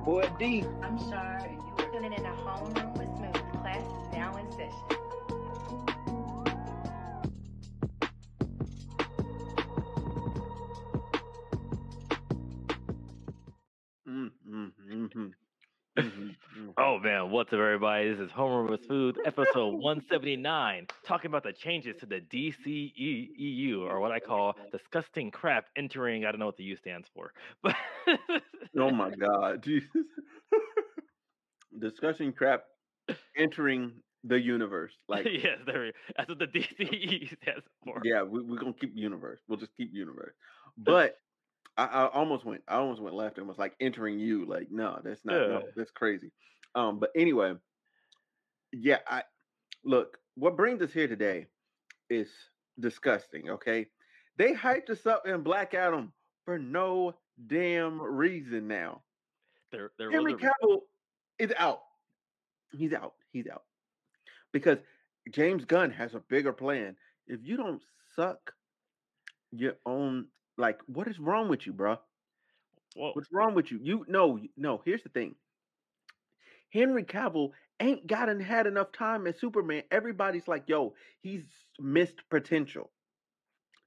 [0.00, 0.64] It's your boy D.
[0.82, 3.60] I'm Shar, and you are tuning in to Homeroom with Smooth.
[3.60, 4.70] Class is now in session.
[14.08, 15.32] Mm, mm, mhm,
[15.98, 16.72] mhm, mhm.
[16.78, 18.10] Oh man, what's up, everybody?
[18.10, 24.00] This is Homeroom with Smooth, episode 179, talking about the changes to the DCEU, or
[24.00, 26.24] what I call disgusting crap entering.
[26.24, 27.76] I don't know what the U stands for, but
[28.78, 29.88] Oh my God, Jesus!
[31.78, 32.64] Discussing crap
[33.36, 33.92] entering
[34.24, 34.92] the universe.
[35.08, 35.92] Like, yes, there.
[36.16, 38.00] That's what the DCE stands for.
[38.04, 39.40] yeah, we, we're gonna keep universe.
[39.48, 40.34] We'll just keep universe.
[40.78, 41.16] But
[41.76, 42.62] I, I almost went.
[42.68, 44.44] I almost went left and was like entering you.
[44.46, 45.48] Like, no, that's not.
[45.48, 46.30] No, that's crazy.
[46.74, 47.54] Um, but anyway,
[48.72, 48.98] yeah.
[49.08, 49.22] I
[49.84, 50.18] look.
[50.36, 51.46] What brings us here today
[52.08, 52.28] is
[52.78, 53.50] disgusting.
[53.50, 53.86] Okay,
[54.36, 56.12] they hyped us up in Black Adam
[56.44, 57.14] for no
[57.46, 59.02] damn reason now.
[59.72, 60.80] There, there Henry Cavill
[61.38, 61.82] is out.
[62.72, 63.14] He's out.
[63.32, 63.62] He's out.
[64.52, 64.78] Because
[65.30, 66.96] James Gunn has a bigger plan.
[67.26, 67.82] If you don't
[68.16, 68.52] suck
[69.52, 70.26] your own,
[70.58, 71.98] like, what is wrong with you, bro?
[72.94, 73.78] whoa, What's wrong with you?
[73.82, 74.82] You no, no.
[74.84, 75.34] Here's the thing.
[76.72, 77.50] Henry Cavill
[77.80, 79.82] ain't gotten had enough time as Superman.
[79.90, 81.44] Everybody's like, yo, he's
[81.78, 82.90] missed potential.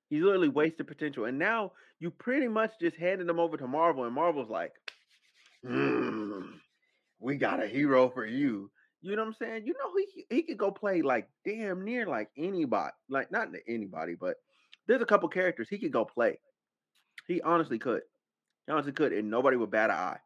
[0.09, 1.25] He's literally wasted potential.
[1.25, 1.71] And now
[2.03, 4.73] you pretty much just handed them over to Marvel, and Marvel's like,
[5.65, 6.59] "Mm,
[7.21, 8.69] we got a hero for you.
[9.01, 9.65] You know what I'm saying?
[9.65, 14.15] You know, he he could go play like damn near like anybody, like not anybody,
[14.19, 14.35] but
[14.85, 16.37] there's a couple characters he could go play.
[17.25, 18.01] He honestly could.
[18.67, 20.19] He honestly could, and nobody would bat an eye.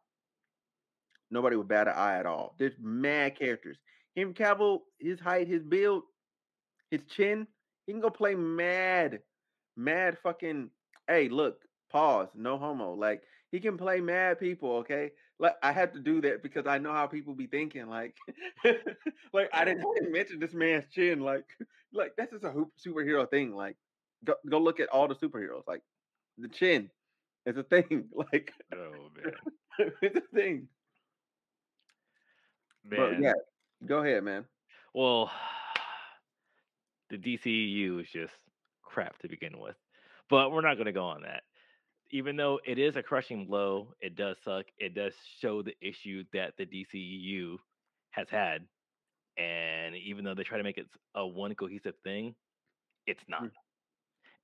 [1.30, 2.56] Nobody would bat an eye at all.
[2.58, 3.76] There's mad characters.
[4.16, 6.02] Henry Cavill, his height, his build,
[6.90, 7.46] his chin,
[7.86, 9.20] he can go play mad,
[9.76, 10.70] mad fucking.
[11.06, 12.94] Hey, look, pause, no homo.
[12.94, 14.76] Like he can play mad people.
[14.78, 17.88] Okay, like I had to do that because I know how people be thinking.
[17.88, 18.16] Like,
[19.32, 21.20] like I didn't, I didn't mention this man's chin.
[21.20, 21.46] Like,
[21.92, 23.54] like that's just a hoop superhero thing.
[23.54, 23.76] Like,
[24.24, 25.66] go go look at all the superheroes.
[25.66, 25.82] Like,
[26.36, 26.90] the chin
[27.46, 28.04] is a thing.
[28.32, 30.68] Like, oh man, it's a thing.
[32.84, 33.34] But yeah,
[33.84, 34.44] go ahead, man.
[34.94, 35.30] Well,
[37.10, 38.34] the DCU is just
[38.82, 39.76] crap to begin with.
[40.30, 41.42] But we're not going to go on that.
[42.10, 44.66] Even though it is a crushing blow, it does suck.
[44.78, 47.56] It does show the issue that the DCU
[48.10, 48.66] has had.
[49.36, 52.34] And even though they try to make it a one cohesive thing,
[53.06, 53.44] it's not.
[53.44, 53.50] Mm.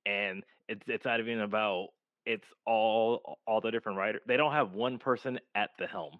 [0.05, 1.87] And it's it's not even about
[2.25, 4.21] it's all all the different writers.
[4.27, 6.19] They don't have one person at the helm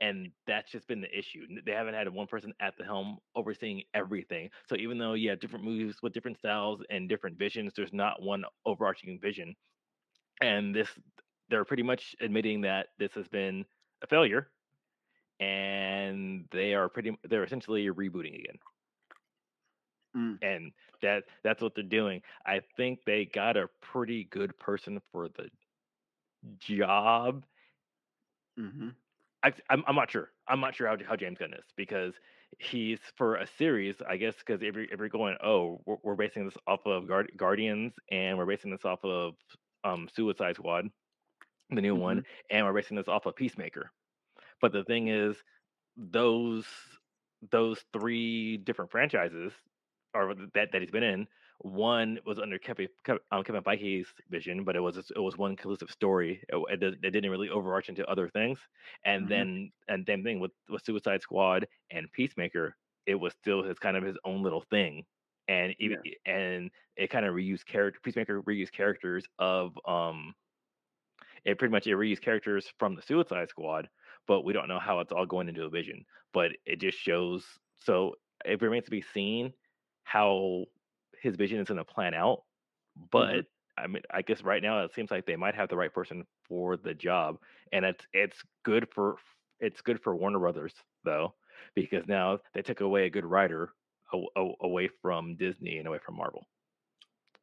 [0.00, 1.46] and that's just been the issue.
[1.64, 4.48] They haven't had one person at the helm overseeing everything.
[4.68, 8.22] So even though you have different movies with different styles and different visions, there's not
[8.22, 9.54] one overarching vision.
[10.40, 10.88] And this,
[11.48, 13.64] they're pretty much admitting that this has been
[14.02, 14.48] a failure,
[15.40, 18.58] and they are pretty, they're essentially rebooting again.
[20.16, 20.38] Mm.
[20.42, 22.22] And that that's what they're doing.
[22.44, 25.50] I think they got a pretty good person for the
[26.58, 27.44] job
[28.56, 28.88] hmm
[29.42, 30.30] I, I'm, I'm not sure.
[30.48, 32.12] I'm not sure how, how James Gunn is because
[32.58, 36.14] he's for a series, I guess, because if you're, if you're going, oh, we're, we're
[36.14, 39.36] basing this off of Guard, Guardians and we're basing this off of
[39.84, 40.90] um, Suicide Squad,
[41.70, 43.90] the new one, and we're basing this off of Peacemaker.
[44.60, 45.42] But the thing is,
[45.96, 46.66] those
[47.50, 49.52] those three different franchises
[50.14, 51.28] or that that he's been in.
[51.62, 55.56] One was under Kevin Kev- um, Kevin Feige's vision, but it was it was one
[55.56, 56.42] cohesive story.
[56.48, 58.58] It, it, it didn't really overarch into other things.
[59.04, 59.28] And Mhm.
[59.28, 62.76] then and same thing with with Suicide Squad and Peacemaker.
[63.06, 65.04] It was still his kind of his own little thing,
[65.50, 67.98] and even and it kind of reused character.
[68.02, 70.34] Peacemaker reused characters of um.
[71.44, 73.88] It pretty much it reused characters from the Suicide Squad,
[74.28, 76.04] but we don't know how it's all going into a vision.
[76.32, 77.44] But it just shows.
[77.78, 78.14] So
[78.44, 79.52] it remains to be seen
[80.04, 80.66] how
[81.20, 82.42] his vision is going to plan out.
[83.10, 85.92] But I mean, I guess right now it seems like they might have the right
[85.92, 87.38] person for the job,
[87.72, 89.16] and it's it's good for
[89.58, 90.74] it's good for Warner Brothers
[91.04, 91.34] though
[91.74, 93.70] because now they took away a good writer
[94.12, 96.46] a- a- away from Disney and away from Marvel.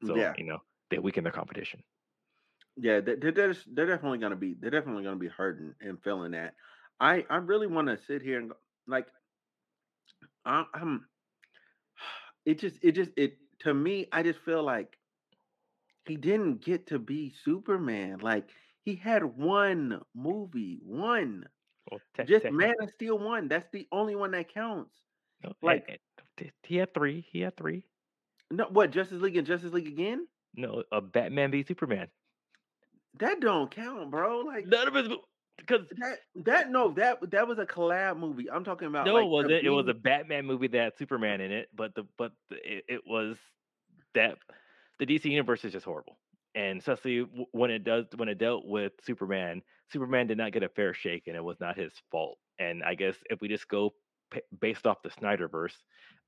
[0.06, 0.36] So Yeah.
[0.36, 0.60] you know
[0.90, 1.84] they weaken their competition.
[2.76, 6.32] Yeah, they- they're, they're, they're definitely gonna be they're definitely gonna be hurting and feeling
[6.32, 6.56] that.
[7.00, 9.08] I I really want to sit here and go, like
[10.46, 11.08] I, I'm.
[12.46, 14.08] It just it just it to me.
[14.12, 14.98] I just feel like
[16.06, 18.20] he didn't get to be Superman.
[18.20, 18.50] Like
[18.84, 21.48] he had one movie, one
[21.90, 23.48] Well, te- just te- Man of Steel one.
[23.48, 24.96] That's the only one that counts.
[25.44, 25.88] no, like-
[26.64, 27.26] he had three.
[27.32, 27.84] He had three.
[28.52, 30.28] No, what Justice League and Justice League again?
[30.56, 32.08] No, a Batman v Superman.
[33.20, 34.40] That don't count, bro.
[34.42, 35.10] Like None of his.
[35.10, 35.24] mo-
[35.58, 38.50] because That that no that that was a collab movie.
[38.50, 39.06] I'm talking about.
[39.08, 39.66] no, like, it wasn't.
[39.66, 42.86] It was a Batman movie that had Superman in it, but the but the, it,
[42.88, 43.38] it was
[44.14, 44.38] that
[45.00, 46.20] the DC universe is just horrible,
[46.54, 50.70] and especially when it does when it dealt with Superman, Superman did not get a
[50.70, 52.38] fair shake, and it was not his fault.
[52.60, 53.94] And I guess if we just go
[54.32, 55.76] p- based off the Snyderverse,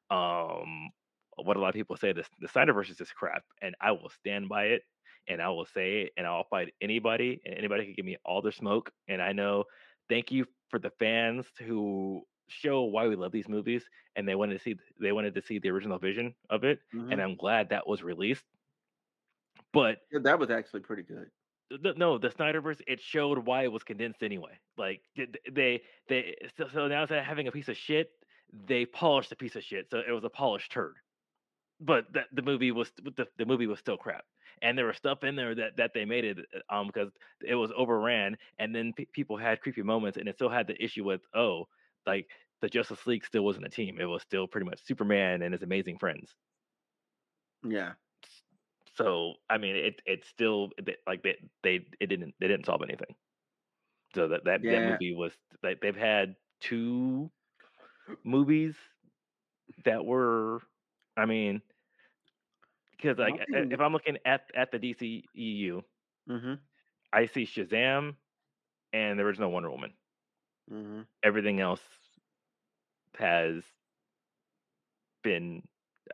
[0.09, 0.91] um,
[1.37, 4.09] what a lot of people say this the Snyderverse is just crap, and I will
[4.09, 4.83] stand by it,
[5.27, 8.41] and I will say it, and I'll fight anybody, and anybody can give me all
[8.41, 8.91] their smoke.
[9.07, 9.65] And I know,
[10.09, 14.53] thank you for the fans who show why we love these movies, and they wanted
[14.55, 17.11] to see they wanted to see the original vision of it, Mhm.
[17.11, 18.45] and I'm glad that was released.
[19.73, 21.31] But Yeah, that was actually pretty good.
[21.69, 24.59] the, no, the Snyderverse it showed why it was condensed anyway.
[24.77, 28.11] Like th- th- they they so, so now instead of having a piece of shit,
[28.53, 30.95] they polished a piece of shit, so it was a polished turd.
[31.79, 34.25] But the, the movie was the, the movie was still crap,
[34.61, 36.37] and there was stuff in there that that they made it
[36.69, 37.11] um because
[37.45, 40.83] it was overran, and then pe- people had creepy moments, and it still had the
[40.83, 41.67] issue with oh
[42.05, 42.29] like
[42.61, 45.63] the Justice League still wasn't a team; it was still pretty much Superman and his
[45.63, 46.35] amazing friends.
[47.63, 47.93] Yeah.
[48.95, 50.71] So I mean, it it's still
[51.07, 53.15] like they they it didn't they didn't solve anything.
[54.15, 57.31] So that that, that movie was like they've had two
[58.23, 58.75] movies
[59.85, 60.61] that were,
[61.17, 61.61] I mean,
[62.91, 65.83] because like I i- think- if I'm looking at at the DCEU,
[66.29, 66.53] Mm-hmm.
[67.13, 68.15] I see Shazam
[68.93, 69.93] and the original Wonder Woman.
[70.71, 71.01] Mm-hmm.
[71.23, 71.81] Everything else
[73.17, 73.63] has
[75.23, 75.61] been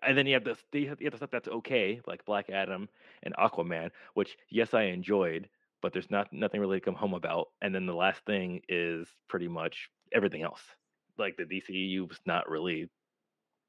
[0.04, 2.50] and then you have the you have you have the stuff that's okay, like Black
[2.50, 2.90] Adam
[3.24, 5.48] and Aquaman, which yes I enjoyed,
[5.82, 7.48] but there's not nothing really to come home about.
[7.62, 10.62] And then the last thing is pretty much everything else.
[11.18, 12.90] Like the DCEU was not really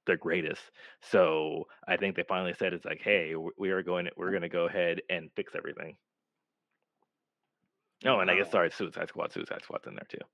[0.07, 0.63] the greatest.
[1.03, 4.49] So I think they finally said it's like, hey, we are going we're going to
[4.49, 5.97] go ahead and fix everything.
[8.05, 10.25] Oh, and I guess sorry, Suicide Squad, Suicide Squad's in there too.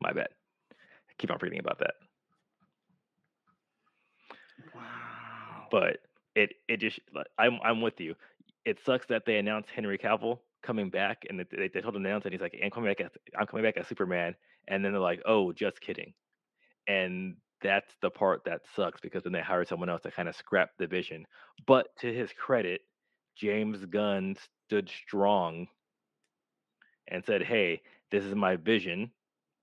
[0.00, 0.28] My bad.
[0.72, 1.94] I keep on forgetting about that.
[4.74, 5.66] Wow.
[5.70, 5.98] but
[6.34, 8.14] it it just like, I'm I'm with you.
[8.64, 12.08] It sucks that they announced Henry Cavill coming back, and they, they told him to
[12.08, 12.32] announce it.
[12.32, 14.34] He's like, "I'm coming back as I'm coming back as Superman,"
[14.68, 16.14] and then they're like, "Oh, just kidding,"
[16.88, 20.36] and that's the part that sucks because then they hire someone else to kind of
[20.36, 21.26] scrap the vision.
[21.66, 22.82] But to his credit,
[23.36, 24.36] James Gunn
[24.66, 25.68] stood strong
[27.08, 29.12] and said, "Hey, this is my vision,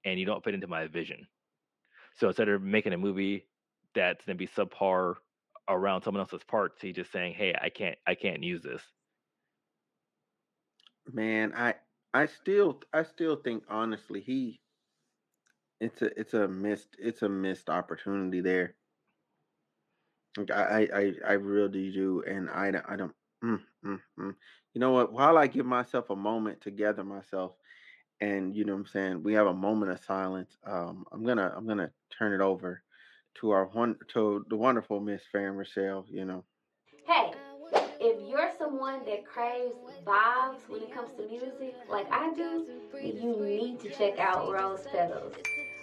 [0.06, 1.28] and you don't fit into my vision."
[2.16, 3.48] So instead of making a movie
[3.94, 5.16] that's gonna be subpar
[5.70, 8.84] around someone else's parts, he's just saying, "Hey, I can't, I can't use this."
[11.12, 11.76] Man, I
[12.14, 14.62] I still I still think honestly he
[15.80, 18.76] it's a it's a missed it's a missed opportunity there.
[20.54, 23.14] I I I really do, and I I don't.
[23.44, 24.36] Mm, mm, mm.
[24.74, 25.14] You know what?
[25.14, 27.54] While I give myself a moment to gather myself,
[28.22, 30.58] and you know what I'm saying, we have a moment of silence.
[30.66, 32.84] Um, I'm gonna I'm gonna turn it over
[33.36, 36.06] to our one to the wonderful Miss Farron Rochelle.
[36.10, 36.44] You know.
[37.08, 37.32] Hey,
[38.00, 39.74] if you're someone that craves
[40.06, 42.66] vibes when it comes to music, like I do,
[43.02, 45.34] you need to check out Rose Petals.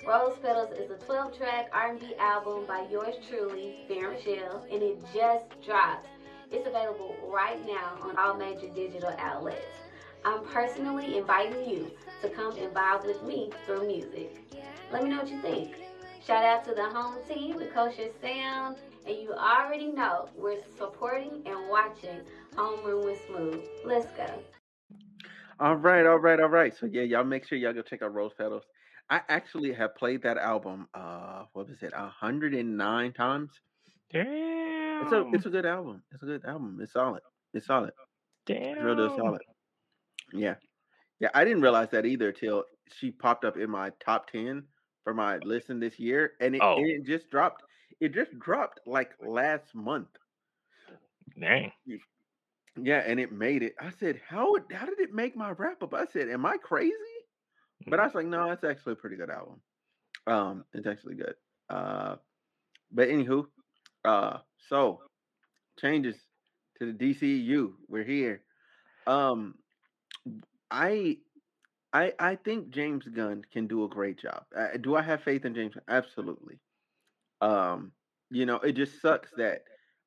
[0.06, 5.46] Rose Petals is a 12-track R&B album by yours truly, Farron Michelle, and it just
[5.64, 6.06] dropped.
[6.52, 9.66] It's available right now on all major digital outlets.
[10.24, 11.90] I'm personally inviting you
[12.22, 14.54] to come and vibe with me through music.
[14.92, 15.74] Let me know what you think.
[16.24, 18.76] Shout out to the home team, the Kosher Sound,
[19.08, 22.20] and you already know we're supporting and watching
[22.54, 23.60] Homeroom with Smooth.
[23.84, 24.28] Let's go.
[25.58, 26.72] All right, all right, all right.
[26.78, 28.62] So yeah, y'all make sure y'all go check out Rose Petals.
[29.08, 30.88] I actually have played that album.
[30.94, 31.92] Uh, what was it?
[31.94, 33.50] A hundred and nine times.
[34.12, 35.02] Damn.
[35.02, 36.02] It's a it's a good album.
[36.12, 36.78] It's a good album.
[36.80, 37.22] It's solid.
[37.54, 37.92] It's solid.
[38.48, 39.42] It's real deal solid.
[40.32, 40.54] Yeah,
[41.20, 41.28] yeah.
[41.34, 44.64] I didn't realize that either till she popped up in my top ten
[45.04, 46.76] for my listen this year, and it, Oh.
[46.78, 47.62] it just dropped.
[48.00, 50.08] It just dropped like last month.
[51.38, 51.72] Dang.
[52.76, 53.74] Yeah, and it made it.
[53.80, 55.94] I said, how how did it make my wrap up?
[55.94, 56.92] I said, am I crazy?
[57.86, 59.60] But I was like, no, it's actually a pretty good album.
[60.26, 61.34] Um, it's actually good.
[61.70, 62.16] Uh,
[62.92, 63.46] but anywho,
[64.04, 64.38] uh,
[64.68, 65.02] so
[65.78, 66.16] changes
[66.78, 67.72] to the DCU.
[67.88, 68.42] We're here.
[69.06, 69.54] Um,
[70.70, 71.18] I,
[71.92, 74.44] I, I think James Gunn can do a great job.
[74.56, 75.74] Uh, do I have faith in James?
[75.88, 76.58] Absolutely.
[77.40, 77.92] Um,
[78.30, 79.62] you know, it just sucks that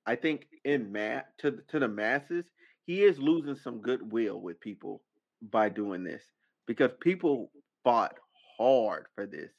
[0.06, 2.46] I think in ma to to the masses,
[2.86, 5.04] he is losing some goodwill with people
[5.52, 6.24] by doing this
[6.66, 7.52] because people
[7.84, 8.20] fought
[8.58, 9.52] hard for this.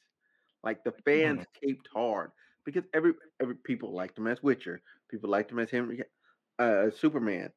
[0.63, 2.31] Like the fans caped hard
[2.65, 6.03] because every every people liked him as Witcher, people liked him as Henry,
[6.59, 7.51] uh, Superman.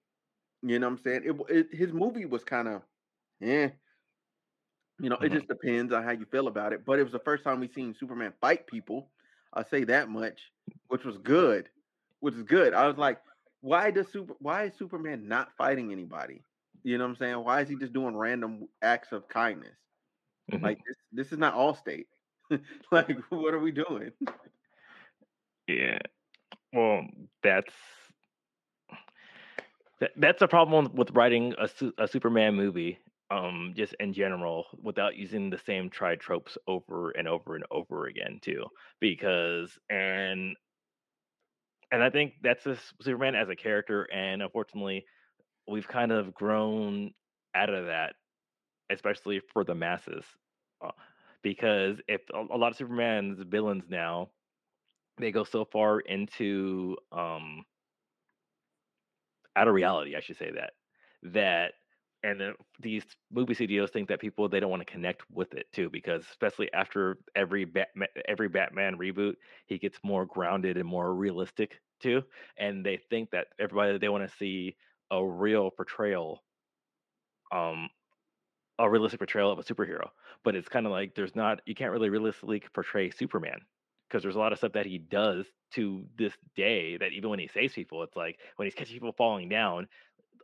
[0.63, 1.23] You know what I'm saying?
[1.25, 2.83] It, it his movie was kind of,
[3.43, 3.71] eh.
[5.01, 5.33] You know, it Mhm.
[5.33, 6.85] just depends on how you feel about it.
[6.85, 9.11] But it was the first time we seen Superman fight people.
[9.53, 10.53] I'll say that much,
[10.89, 11.71] which was good.
[12.21, 12.75] Which is good.
[12.75, 13.21] I was like,
[13.61, 16.45] why does super why is Superman not fighting anybody?
[16.85, 17.45] You know what I'm saying?
[17.45, 19.77] Why is he just doing random acts of kindness?
[20.53, 20.63] Mhm.
[20.63, 22.07] Like this this is not Allstate.
[22.91, 24.13] like what are we doing?
[25.67, 25.99] Yeah.
[26.73, 27.07] Well,
[27.43, 27.73] that's
[30.01, 32.99] that, that's a problem with writing a, a Superman movie,
[33.31, 38.07] um, just in general, without using the same tried tropes over and over and over
[38.07, 38.65] again, too.
[39.01, 40.57] Because and
[41.93, 45.07] and I think that's this Superman as a character, and unfortunately,
[45.69, 47.15] we've kind of grown
[47.55, 48.15] out of that,
[48.91, 50.25] especially for the masses.
[50.85, 50.91] Uh,
[51.43, 54.31] because if a, a lot of Superman's villains now
[55.19, 57.65] they go so far into um
[59.57, 60.73] out of reality, I should say that
[61.33, 61.73] that
[62.23, 65.67] and then these movie studios think that people they don't want to connect with it
[65.73, 69.35] too because especially after every Batman every Batman reboot,
[69.67, 72.23] he gets more grounded and more realistic too,
[72.59, 74.77] and they think that everybody they want to see
[75.11, 76.43] a real portrayal
[77.53, 77.89] um
[78.79, 80.11] a realistic portrayal of a superhero.
[80.43, 83.61] But it's kind of like there's not you can't really realistically portray Superman
[84.09, 87.39] because there's a lot of stuff that he does to this day that even when
[87.39, 89.89] he saves people, it's like when he's catching people falling down,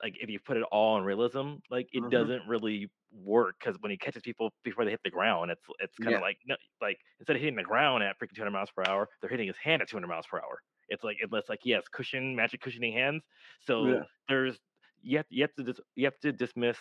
[0.02, 2.10] like if you put it all in realism, like it Mhm.
[2.10, 5.98] doesn't really work because when he catches people before they hit the ground, it's it's
[5.98, 6.16] kind Yeah.
[6.16, 9.08] of like no, like instead of hitting the ground at freaking 200 miles per hour,
[9.20, 10.62] they're hitting his hand at 200 miles per hour.
[10.88, 13.24] It's like unless like he has cushion, magic cushioning hands.
[13.60, 14.04] So Yeah.
[14.28, 14.58] there's
[15.02, 16.78] you have you have to dis, you have to dismiss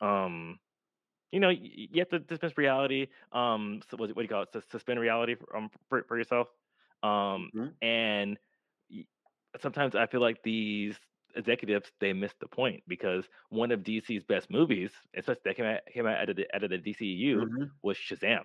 [0.00, 0.58] um
[1.32, 3.08] you know, you have to dismiss reality.
[3.32, 4.52] Um, so what, do you call it?
[4.52, 6.48] Sus- Suspend reality for, um, for, for yourself.
[7.02, 7.76] Um, Mhm.
[7.82, 8.38] and
[9.60, 10.98] sometimes I feel like these
[11.36, 15.80] executives they miss the point because one of DC's best movies, especially that came out
[15.92, 17.80] came out out of the out of the DCEU, Mhm.
[17.82, 18.42] was Shazam.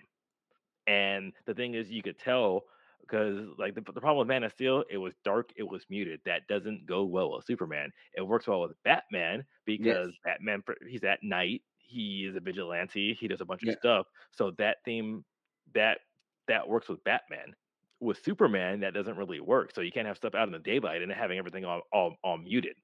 [0.87, 2.63] And the thing is, you could tell
[3.01, 6.21] because like the, the problem with Man of Steel, it was dark, it was muted.
[6.25, 7.91] That doesn't go well with Superman.
[8.13, 10.19] It works well with Batman because Yes.
[10.23, 13.67] Batman he's at night, he is a vigilante, he does a bunch Yeah.
[13.67, 14.07] of stuff.
[14.31, 15.25] So that theme
[15.73, 15.99] that
[16.47, 17.55] that works with Batman.
[18.01, 19.73] With Superman, that doesn't really work.
[19.73, 22.37] So you can't have stuff out in the daylight and having everything all all, all
[22.37, 22.77] muted.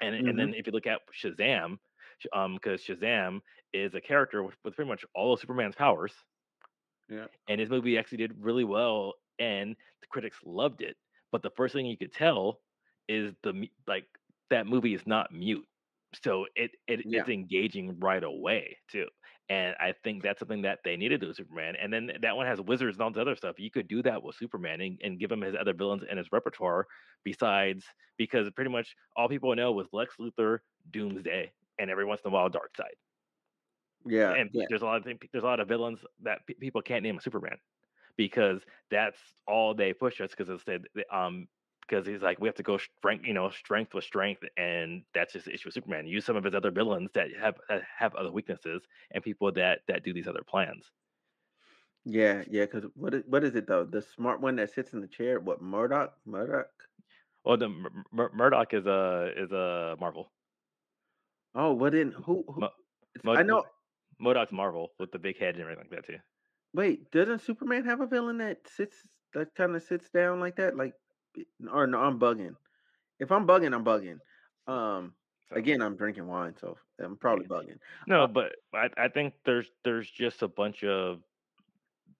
[0.00, 0.50] And and Mhm.
[0.50, 1.78] then if you look at Shazam,
[2.32, 3.40] um, because Shazam
[3.72, 6.14] is a character with, with pretty much all of Superman's powers,
[7.08, 7.28] Yeah.
[7.48, 10.96] and his movie actually did really well, and the critics loved it.
[11.32, 12.60] But the first thing you could tell
[13.08, 14.06] is the like
[14.50, 15.66] that movie is not mute,
[16.22, 17.20] so it, it Yeah.
[17.20, 19.08] it's engaging right away too.
[19.50, 21.76] And I think that's something that they needed to do with Superman.
[21.76, 23.58] And then that one has wizards and all this other stuff.
[23.58, 26.32] You could do that with Superman and, and give him his other villains and his
[26.32, 26.86] repertoire.
[27.24, 27.84] Besides,
[28.16, 32.34] because pretty much all people know was Lex Luthor, Doomsday, and every once in a
[32.34, 32.94] while Darkseid
[34.04, 34.32] Yeah.
[34.34, 34.66] and Yeah.
[34.68, 37.20] there's a lot of there's a lot of villains that pe- people can't name a
[37.20, 37.58] Superman
[38.16, 41.48] because that's all they push us because it said um
[41.88, 45.32] because he's like we have to go strength you know strength with strength and that's
[45.32, 46.06] just the issue with Superman.
[46.06, 49.80] Use some of his other villains that have that have other weaknesses and people that
[49.88, 50.90] that do these other plans.
[52.06, 53.84] Yeah, yeah, because what is, what is it though?
[53.84, 56.12] The smart one that sits in the chair, what MODOK?
[56.26, 56.68] MODOK?
[57.44, 60.32] Well, the Mur- Mur- MODOK is a is a Marvel.
[61.54, 62.44] Oh, what in who?
[62.48, 62.74] who Mo-
[63.22, 63.64] Mo- I know.
[64.20, 66.18] MODOK's Marvel with the big head and everything like that too.
[66.74, 70.76] Wait, doesn't Superman have a villain that sits that kind of sits down like that?
[70.76, 70.94] Like,
[71.72, 72.54] or no, I'm bugging.
[73.20, 74.18] If I'm bugging, I'm bugging.
[74.66, 75.14] Um,
[75.50, 77.78] again, I'm drinking wine, so I'm probably bugging.
[78.06, 81.20] No, Uh, but I, I think there's there's just a bunch of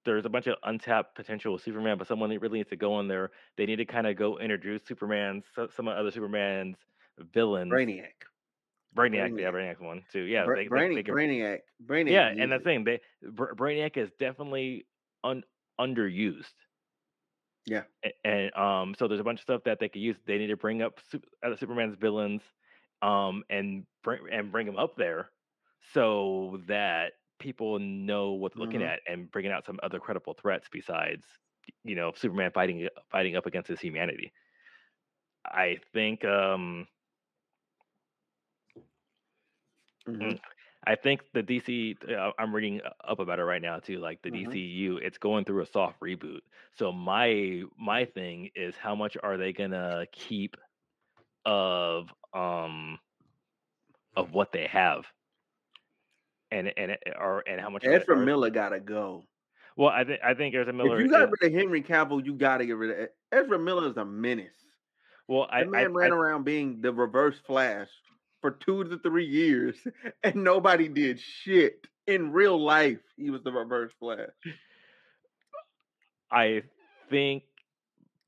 [0.05, 3.09] there's a bunch of untapped potential with Superman, but someone really needs to go in
[3.09, 3.31] there.
[3.57, 6.77] They need to kind of go introduce Superman, so- some of other Superman's
[7.33, 7.73] villains.
[7.73, 8.13] Brainiac.
[8.95, 9.77] Brainiac, yeah, Brainiac.
[9.77, 10.21] Brainiac's one too.
[10.21, 11.59] Yeah, Bra- they, they, they can- Brainiac.
[11.85, 12.11] Brainiac.
[12.11, 14.87] yeah, and the thing, they Br- Brainiac is definitely
[15.25, 15.43] un,
[15.81, 16.53] underused.
[17.67, 17.85] Yeah.
[18.23, 20.17] And um, so there's a bunch of stuff that they could use.
[20.27, 21.01] They need to bring up
[21.43, 22.43] other Superman's villains,
[23.01, 25.31] um, and bring and bring them up there,
[25.93, 28.85] so that people know what they're looking Mhm.
[28.85, 31.25] at, and bringing out some other credible threats besides,
[31.83, 34.35] you know, Superman fighting fighting up against his humanity.
[35.45, 36.89] I think um,
[40.07, 40.39] Mhm.
[40.87, 41.97] I think the DC.
[42.11, 43.99] Uh, I'm reading up about it right now too.
[43.99, 44.47] Like the Mhm.
[44.49, 46.41] DCU, it's going through a soft reboot.
[46.73, 50.57] So my my thing is, how much are they gonna keep
[51.47, 52.99] of um
[54.17, 55.05] of what they have,
[56.51, 57.85] and and or and how much?
[57.85, 59.25] Ezra are- Miller gotta go.
[59.77, 60.97] Well, I think I think Ezra Miller.
[60.99, 63.97] if you got rid of Henry Cavill, you gotta get rid of Ezra Miller is
[63.97, 64.55] a menace.
[65.27, 67.89] well, I, That I, man ran I- around being the reverse Flash
[68.45, 69.75] for two to three years,
[70.23, 71.87] and nobody did shit.
[72.07, 74.29] In real life, he was the Reverse Flash.
[76.31, 76.65] I
[77.09, 77.45] think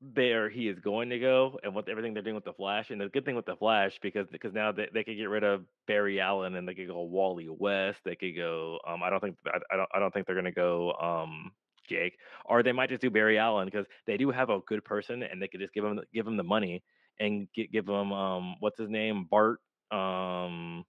[0.01, 2.99] there he is going to go, and with everything they're doing with the Flash, and
[2.99, 5.65] the good thing with the Flash because because now they, they could get rid of
[5.85, 7.99] Barry Allen and they could go Wally West.
[8.03, 8.79] They could go.
[8.87, 10.93] Um, I don't think I, I don't I don't think they're gonna go.
[10.93, 11.51] Um,
[11.87, 15.21] Jake, or they might just do Barry Allen because they do have a good person,
[15.21, 16.81] and they could just give him give him the money
[17.19, 19.59] and get, give him um what's his name Bart
[19.91, 20.85] um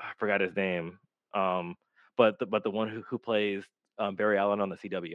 [0.00, 0.98] I forgot his name
[1.34, 1.76] um
[2.16, 3.64] but the, but the one who who plays
[3.98, 5.14] um, Barry Allen on the CW.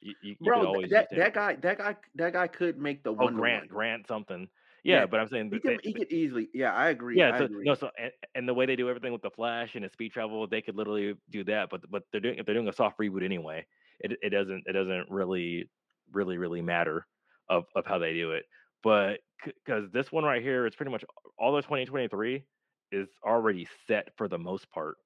[0.00, 3.12] You, you, you Bro, always that, that guy, that guy, that guy could make the
[3.12, 3.34] Oh, one.
[3.34, 4.48] Grant, Grant something.
[4.84, 6.48] Yeah, Yeah, but I'm saying He could, they, he could easily.
[6.54, 7.16] Yeah, I agree.
[7.16, 7.66] yeah, I so, agree.
[7.66, 10.12] no, so and, and the way they do everything with the Flash and the speed
[10.12, 11.68] travel, they could literally do that.
[11.70, 13.66] But but they're doing if they're doing a soft reboot anyway,
[14.00, 15.68] it it doesn't it doesn't really
[16.12, 17.06] really really matter
[17.48, 18.44] of of how they do it.
[18.82, 21.04] But because this one right here is pretty much
[21.38, 22.44] all of 2023
[22.92, 24.96] is already set for the most part.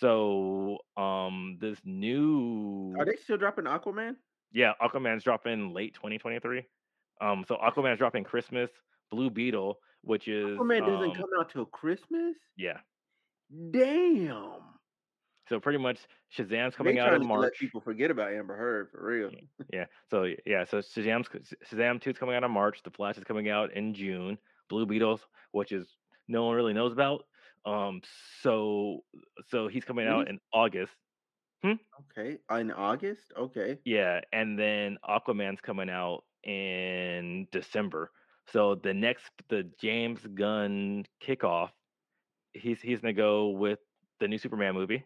[0.00, 4.16] So um this new Are they still dropping Aquaman?
[4.52, 6.64] yeah, Aquaman's dropping late 2023.
[7.20, 8.70] Um, so Aquaman's dropping Christmas.
[9.10, 12.36] Blue Beetle, which is Aquaman doesn't um, come out till Christmas.
[12.56, 12.78] yeah.
[13.70, 14.60] Damn.
[15.48, 15.98] So pretty much
[16.36, 17.42] Shazam's They coming out trying in March.
[17.42, 19.30] let people forget about Amber Heard for real.
[19.72, 19.86] Yeah.
[20.10, 20.64] So yeah.
[20.66, 21.28] So Shazam's
[21.72, 22.82] Shazam 2 is coming out in March.
[22.84, 24.36] The Flash is coming out in June.
[24.68, 25.20] Blue Beetles,
[25.52, 25.86] which is
[26.28, 27.24] no one really knows about.
[27.64, 28.00] Um.
[28.42, 29.04] So
[29.48, 30.92] so he's coming out in August.
[31.64, 33.32] Okay, in August.
[33.36, 38.12] Okay, Yeah, and then Aquaman's coming out in December.
[38.52, 41.70] So the next the James Gunn kickoff,
[42.52, 43.80] he's he's gonna go with
[44.20, 45.04] the new Superman movie.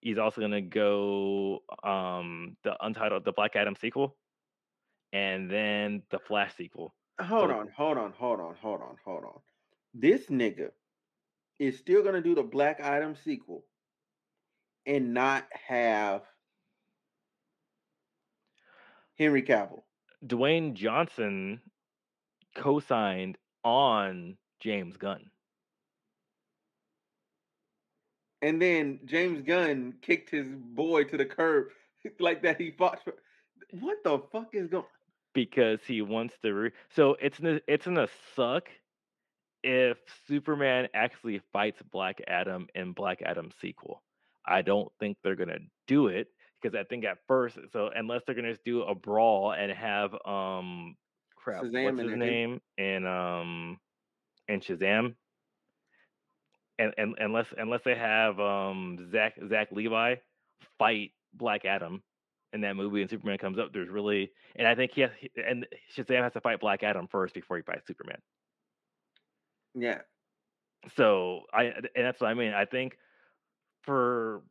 [0.00, 4.16] He's also gonna go um the untitled the Black Adam sequel,
[5.12, 6.94] and then the Flash sequel.
[7.20, 9.40] hold So- on, hold on, hold on, hold on, hold on.
[9.92, 10.70] This nigga
[11.58, 13.64] is still gonna do the Black Adam sequel
[14.86, 16.22] and not have
[19.18, 19.82] Henry Cavill.
[20.26, 21.60] Dwayne Johnson
[22.56, 25.30] co-signed on James Gunn.
[28.42, 31.68] And then James Gunn kicked his boy to the curb
[32.20, 32.60] like that.
[32.60, 33.02] He fought.
[33.04, 33.14] For...
[33.70, 34.84] What the fuck is going?
[35.34, 36.54] because he wants to.
[36.54, 38.70] Re- so it's it's gonna suck
[39.64, 39.98] if
[40.28, 44.02] Superman actually fights Black Adam in Black Adam sequel.
[44.46, 46.28] I don't think they're gonna do it
[46.62, 50.14] because I think at first, so unless they're gonna just do a brawl and have
[50.26, 50.96] um
[51.36, 53.80] crap, Shazam what's his name and um
[54.48, 55.16] and Shazam.
[56.78, 60.16] And, and unless unless they have um Zach Zach Levi
[60.78, 62.02] fight Black Adam
[62.52, 65.30] in that movie and Superman comes up, there's really and I think he has he-
[65.36, 68.20] and Shazam has to fight Black Adam first before he fights Superman.
[69.74, 70.02] Yeah,
[70.96, 72.52] So I and that's what I mean.
[72.52, 72.96] I think
[73.82, 74.42] for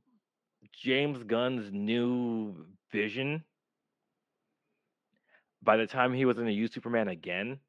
[0.73, 3.43] James Gunn's new vision,
[5.61, 7.59] by the time he was going to use Superman again,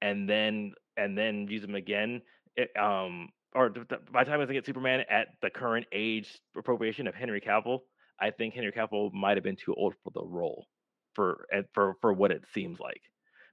[0.00, 2.22] and then and then use him again,
[2.56, 5.28] it, um, or th- th- by the time he was going to get Superman at
[5.42, 7.80] the current age appropriation of Henry Cavill,
[8.20, 10.66] I think Henry Cavill might have been too old for the role,
[11.14, 13.02] for for for what it seems like,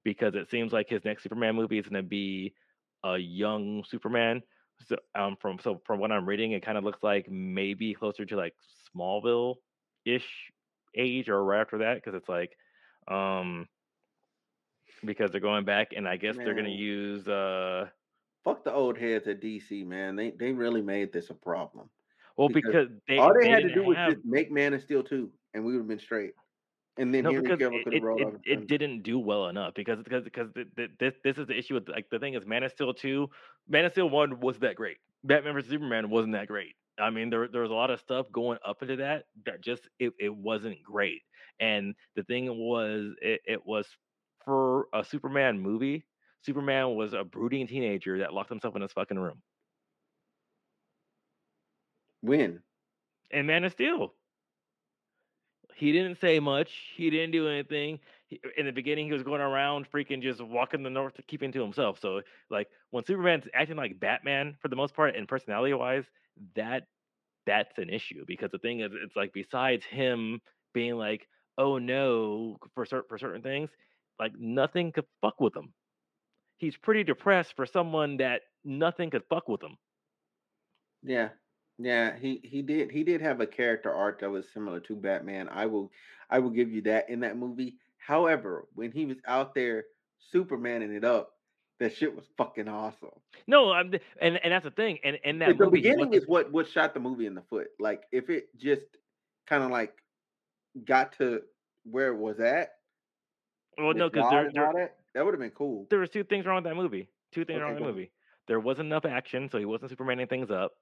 [0.03, 2.53] because it seems like his next Superman movie is going to be
[3.13, 4.41] a young Superman.
[4.87, 8.25] So um from so from what I'm reading, it kind of looks like maybe closer
[8.25, 8.53] to like
[8.95, 9.55] Smallville
[10.05, 10.51] ish
[10.95, 12.55] age or right after that, because it's like
[13.07, 13.67] um
[15.05, 17.87] because they're going back and I guess they're gonna use uh
[18.43, 20.15] fuck the old heads at DC, man.
[20.15, 21.89] They they really made this a problem.
[22.37, 25.03] well Because because they All they, had to do was just make Man of Steel
[25.03, 26.33] two, and we would have been straight.
[26.97, 29.47] And then no Henry Cavill it, could have rolled it, the it didn't do well
[29.47, 32.33] enough because because because th- th- this this is the issue with like the thing
[32.33, 33.29] is Man of Steel two,
[33.67, 34.97] Man of Steel one wasn't that great.
[35.23, 36.75] Batman vs Superman wasn't that great.
[36.99, 39.87] I mean there there was a lot of stuff going up into that that just
[39.99, 41.21] it, it wasn't great.
[41.59, 43.87] And the thing was it, it was
[44.45, 46.05] for a Superman movie.
[46.41, 49.41] Superman was a brooding teenager that locked himself in his fucking room.
[52.21, 52.63] When?
[53.31, 54.13] And Man of Steel.
[55.77, 56.71] He didn't say much.
[56.95, 57.99] He didn't do anything.
[58.57, 61.99] In the beginning, he was going around freaking just walking the north, keeping to himself.
[62.01, 66.05] So, like when Superman's acting like Batman for the most part, and personality wise,
[66.55, 66.87] that
[67.45, 70.41] that's an issue because the thing is, it's like besides him
[70.73, 71.27] being like,
[71.59, 73.69] oh no, for certain for certain things,
[74.19, 75.73] like nothing could fuck with him.
[76.57, 79.77] He's pretty depressed for someone that nothing could fuck with him.
[81.03, 81.29] Yeah.
[81.79, 85.47] Yeah, he he did he did have a character arc that was similar to Batman.
[85.49, 85.91] I will
[86.29, 87.77] I will give you that in that movie.
[87.97, 89.85] However, when he was out there
[90.33, 91.33] Supermaning it up,
[91.79, 93.09] That shit was fucking awesome.
[93.45, 94.97] No, I'm and and that's the thing.
[95.03, 97.67] And and that the movie, beginning is what what shot the movie in the foot.
[97.79, 98.81] Like if it just
[99.45, 99.93] kind of like
[100.83, 101.43] got to
[101.89, 102.71] where it was at.
[103.77, 105.85] well, no, because there, there that, that would have been cool.
[105.89, 107.07] there was two things wrong with that movie.
[107.31, 108.11] Two things wrong with the movie.
[108.47, 110.73] There wasn't enough action, so he wasn't Supermaning things up.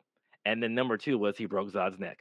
[0.46, 2.20] And then number two was he broke Zod's neck.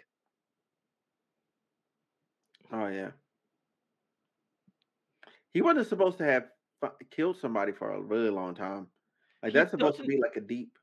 [2.72, 3.10] Oh yeah.
[5.52, 6.44] He wasn't supposed to have
[7.10, 8.88] killed somebody for a really long time.
[9.42, 10.76] Like He that's supposed to be like a deep.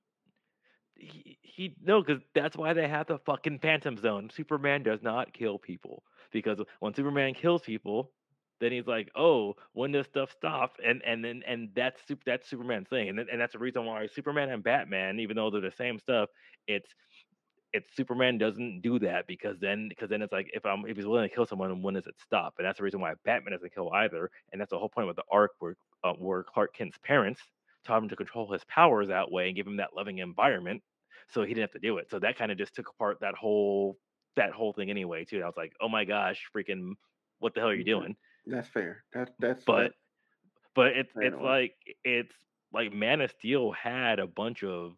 [0.96, 4.30] He, he no, because that's why they have the fucking Phantom Zone.
[4.34, 8.12] Superman does not kill people because when Superman kills people,
[8.60, 12.48] then he's like, "Oh, when does stuff stop?" And and then and that's super, that's
[12.48, 15.72] Superman's thing, and and that's the reason why Superman and Batman, even though they're the
[15.72, 16.30] same stuff,
[16.68, 16.94] it's
[17.74, 21.06] it's Superman doesn't do that because then because then it's like if I'm if he's
[21.06, 22.56] willing to kill someone, when does it stop?
[22.58, 25.16] And that's the reason why Batman doesn't kill either, and that's the whole point with
[25.16, 27.42] the arc where uh, where Clark Kent's parents
[27.86, 30.84] taught him to control his powers that way and give him that loving environment,
[31.30, 32.10] so he didn't have to do it.
[32.10, 33.98] So that kind of just took apart that whole
[34.36, 35.38] that whole thing anyway too.
[35.38, 36.94] And I was like, oh my gosh, freaking,
[37.40, 37.86] what the hell are you Okay.
[37.86, 38.16] doing?
[38.46, 39.06] That's fair.
[39.14, 39.96] That that's But that-
[40.76, 42.36] but it's it's like it's
[42.74, 44.98] like Man of Steel had a bunch of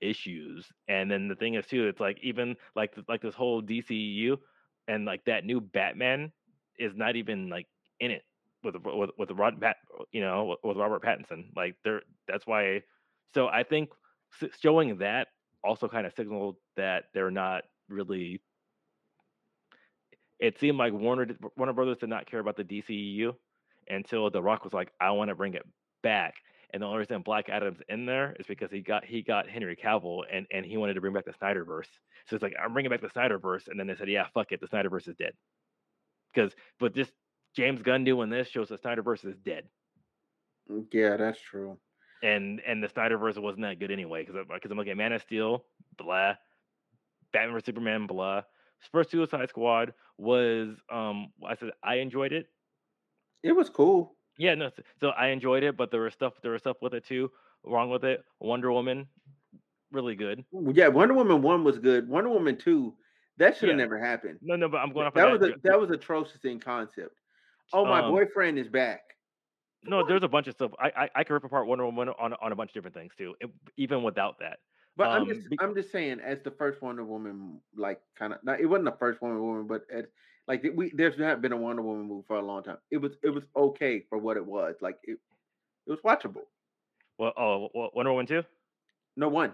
[0.00, 4.38] issues, and then the thing is too, it's like even like like this whole DCU
[4.88, 6.32] and like that new Batman
[6.78, 7.66] is not even like
[8.00, 8.22] in it
[8.62, 9.76] with with with Rod Pat,
[10.12, 11.46] you know, with, Robert Pattinson.
[11.56, 12.82] Like they're that's why.
[13.34, 13.90] So I think
[14.60, 15.28] showing that
[15.64, 18.40] also kind of signaled that they're not really.
[20.38, 23.34] It seemed like Warner Warner Brothers did not care about the DCEU
[23.88, 25.66] until The Rock was like, "I want to bring it
[26.02, 26.34] back."
[26.70, 29.76] And the only reason Black Adam's in there is because he got he got Henry
[29.76, 31.88] Cavill and and he wanted to bring back the Snyderverse.
[32.26, 34.60] So it's like I'm bringing back the Snyderverse, and then they said, "Yeah, fuck it,
[34.60, 35.34] the Snyderverse is dead."
[36.32, 37.10] Because but this
[37.54, 39.68] James Gunn doing this shows the Snyderverse is dead,
[40.92, 41.78] yeah, that's true.
[42.22, 44.24] and and the Snyderverse wasn't that good anyway.
[44.24, 45.64] Because because I'm looking at Man of Steel,
[45.96, 46.36] blah,
[47.32, 48.42] Batman vs Superman, blah.
[48.92, 52.48] First Suicide Squad was um I said I enjoyed it.
[53.42, 54.15] It was cool.
[54.38, 54.70] Yeah, no.
[55.00, 57.30] So I enjoyed it, but there was stuff there was stuff with it too
[57.64, 58.22] wrong with it.
[58.40, 59.08] Wonder Woman,
[59.92, 60.44] really good.
[60.52, 62.08] Yeah, Wonder Woman one was good.
[62.08, 62.96] Wonder Woman two,
[63.38, 63.84] that should have Yeah.
[63.84, 64.38] never happened.
[64.42, 65.56] No, no, but I'm going off That of was that.
[65.56, 67.20] a, that was atrocious in concept.
[67.72, 69.02] Oh, my Um, boyfriend is back.
[69.84, 70.72] no, there's a bunch of stuff.
[70.78, 73.14] I I, I could rip apart Wonder Woman on on a bunch of different things
[73.16, 74.58] too, it- even without that.
[74.96, 78.32] But I'm um, just be- I'm just saying, as the first Wonder Woman, like kind
[78.32, 80.06] of, not, it wasn't the first Wonder Woman, but as,
[80.48, 82.78] like we there's not been a Wonder Woman movie for a long time.
[82.90, 84.76] It was it was okay for what it was.
[84.80, 85.18] Like it
[85.86, 86.44] it was watchable.
[87.18, 88.42] Well, oh, Wonder Woman two.
[89.16, 89.52] No one.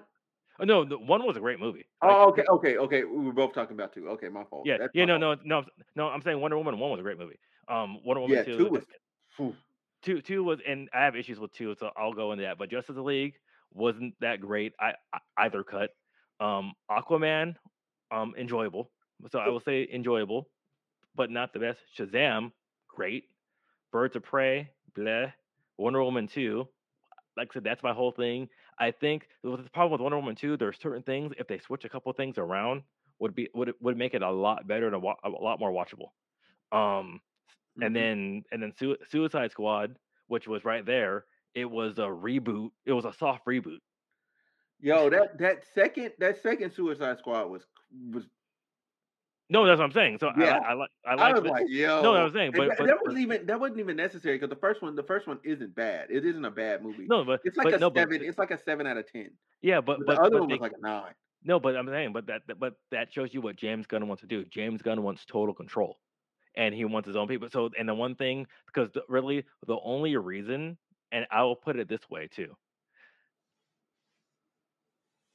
[0.61, 1.87] Oh, no, the one was a great movie.
[2.02, 3.05] Like, Oh, okay, okay, okay.
[3.05, 4.09] We were both talking about two.
[4.11, 4.66] Okay, my fault.
[4.66, 5.40] Yeah, That's yeah, no, fault.
[5.44, 6.09] no, no, no.
[6.09, 7.38] I'm saying Wonder Woman one was a great movie.
[7.68, 8.83] Um, Wonder Woman Yeah, two, two was.
[9.37, 9.55] Phew.
[10.02, 12.59] two two was and I have issues with two, so I'll go into that.
[12.59, 13.35] But Justice League
[13.72, 14.74] wasn't that great.
[14.78, 15.90] I, I either cut.
[16.38, 17.55] Um, Aquaman,
[18.11, 18.90] um, enjoyable.
[19.31, 20.48] So I will say enjoyable,
[21.14, 21.79] but not the best.
[21.98, 22.53] Shazam,
[22.88, 23.25] great.
[23.90, 25.33] Birds of Prey, bleh.
[25.79, 26.68] Wonder Woman two,
[27.37, 28.48] like I said, that's my whole thing.
[28.79, 31.59] I think the the problem with Wonder Woman two, there are certain things if they
[31.59, 32.83] switch a couple things around
[33.18, 35.70] would be would would make it a lot better and a, wa- a lot more
[35.72, 36.11] watchable.
[36.77, 37.20] Um,
[37.81, 37.94] and Mhm.
[37.94, 39.98] then and then Sui- Suicide Squad,
[40.29, 42.70] which was right there, it was a reboot.
[42.87, 43.81] It was a soft reboot.
[44.81, 47.62] Yo, that that second that second Suicide Squad was
[48.12, 48.25] was.
[49.53, 50.17] No, that's what I'm saying.
[50.19, 50.59] So Yeah.
[50.67, 52.01] I, I like I I, like was the- like, yo.
[52.03, 54.49] no, I was saying, but, that, but, that wasn't even that wasn't even necessary because
[54.49, 56.07] the first one the first one isn't bad.
[56.11, 57.05] It isn't a bad movie.
[57.07, 58.23] no, but it's like but, a no, but, seven.
[58.23, 59.31] it's like a seven out of ten.
[59.61, 61.12] yeah, but But, but, the other but one they- was like a nine.
[61.45, 64.23] no, but I'm saying, but that that- but that shows you what James Gunn wants
[64.23, 64.45] to do.
[64.47, 65.99] James Gunn wants total control,
[66.57, 67.51] and he wants his own people.
[67.51, 70.79] So, and the one thing, because the, really the only reason,
[71.12, 72.57] and I will put it this way too,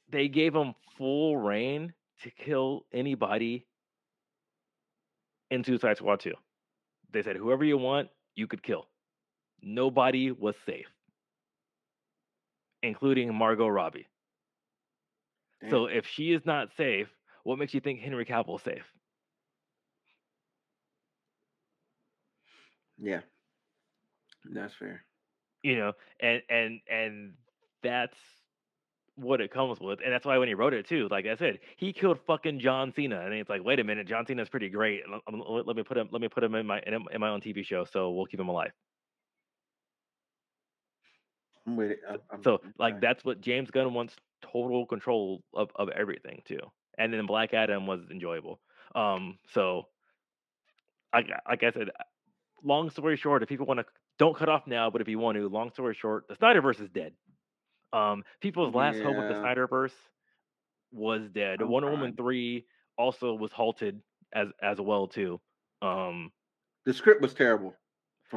[0.08, 3.64] they gave him full reign to kill anybody
[5.50, 6.34] in Suicide Squad 2.
[7.10, 8.88] They said whoever you want, you could kill.
[9.62, 10.86] Nobody was safe,
[12.82, 14.06] including Margot Robbie.
[15.68, 17.08] So if she is not safe,
[17.44, 18.92] what makes you think Henry Cavill is safe?
[22.98, 23.20] yeah,
[24.44, 25.04] that's fair.
[25.62, 27.34] You know, and and and
[27.82, 28.16] that's
[29.18, 31.58] what it comes with, and that's why when he wrote it too, like I said,
[31.76, 35.02] he killed fucking John Cena, and it's like, wait a minute, John Cena's pretty great.
[35.10, 37.28] Let, let- let me put him, let me put him in my in, in my
[37.30, 38.72] own TV show, so we'll keep him alive.
[41.66, 41.78] I'm.
[42.08, 46.60] I'm- I'm- So like that's what James Gunn wants total control of, of everything too.
[46.96, 48.60] And then Black Adam was enjoyable.
[48.94, 49.88] Um so
[51.12, 51.90] I like I said,
[52.62, 53.86] long story short, if people want to
[54.18, 56.90] don't cut off now, but if you want to, long story short, the Snyderverse is
[56.90, 57.14] dead.
[57.92, 59.42] Um, people's last hope with the Yeah.
[59.42, 59.94] Snyderverse
[60.92, 61.62] was dead.
[61.62, 65.40] I'm Wonder Woman three also was halted as as well too.
[65.82, 66.32] Um,
[66.84, 67.76] The script was terrible.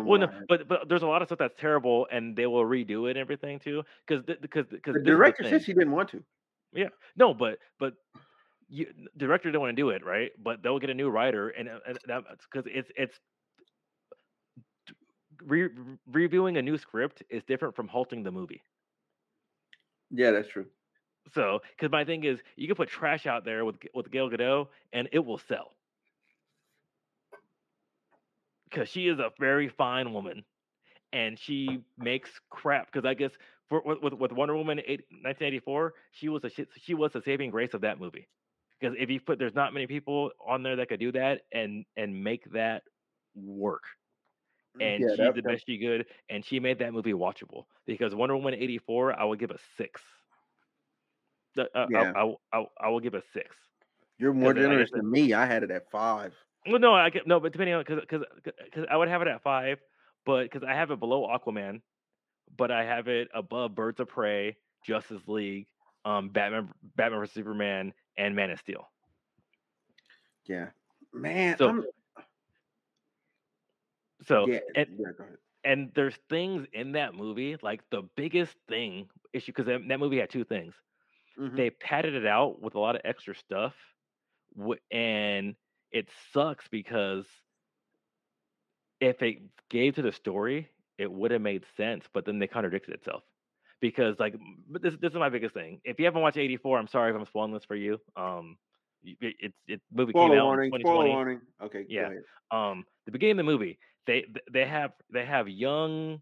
[0.03, 3.07] Well, no, but but there's a lot of stuff that's terrible, and they will redo
[3.07, 3.83] it and everything too.
[4.07, 6.23] Because because because the director said she didn't want to.
[6.73, 7.95] Yeah, no, but but
[8.69, 10.31] you director didn't want to do it, right?
[10.39, 13.19] But they'll get a new writer, and uh, and that's because it's it's
[15.43, 18.63] re- reviewing a new script is different from halting the movie.
[20.12, 20.67] Yeah, that's true.
[21.34, 24.67] So, because my thing is, you can put trash out there with with Gal Gadot,
[24.91, 25.71] and it will sell.
[28.69, 30.43] Because she is a very fine woman,
[31.13, 32.91] and she makes crap.
[32.91, 33.32] Because I guess
[33.69, 37.74] for with, with Wonder Woman eight, 1984, she was a she was the saving grace
[37.74, 38.28] of that movie.
[38.80, 41.86] Because if you put, there's not many people on there that could do that and
[41.95, 42.84] and make that
[43.36, 43.84] work.
[44.79, 47.65] And yeah, she's that- the best she could, and she made that movie watchable.
[47.86, 50.01] Because Wonder Woman eighty four, I would give a six.
[51.57, 52.13] Uh, I- Yeah.
[52.15, 52.21] I,
[52.53, 53.55] I, I, I will give a six.
[54.17, 55.34] You're more generous than me.
[55.34, 56.34] I had it at five.
[56.67, 58.23] Well, no, I no, but depending on because because
[58.63, 59.79] because I would have it at five,
[60.25, 61.81] but because I have it below Aquaman,
[62.55, 64.55] but I have it above Birds of Prey,
[64.86, 65.67] Justice League,
[66.05, 68.88] um, Batman, Batman vs Superman, and Man of Steel.
[70.45, 70.67] Yeah,
[71.13, 71.57] man.
[71.57, 71.86] So- I'm,
[74.23, 75.38] So yeah, and yeah, go ahead.
[75.63, 80.17] and there's things in that movie like the biggest thing issue because that, that movie
[80.19, 80.73] had two things.
[81.39, 81.55] Mhm.
[81.55, 83.73] they padded it out with a lot of extra stuff
[84.91, 85.55] and
[85.91, 87.25] it sucks because
[88.99, 89.38] if it
[89.69, 93.23] gave to the story it would have made sense but then they contradicted itself
[93.79, 94.36] because like
[94.69, 97.17] but this, this is my biggest thing if you haven't watched 84 i'm sorry if
[97.17, 98.57] i'm spoiling this for you um
[99.03, 100.73] y- it, it's it movie came out warning.
[100.73, 101.41] in Spoiler 2020 warning.
[101.63, 101.86] Okay.
[101.88, 102.10] Yeah.
[102.51, 106.21] Um the beginning of the movie they they have they have young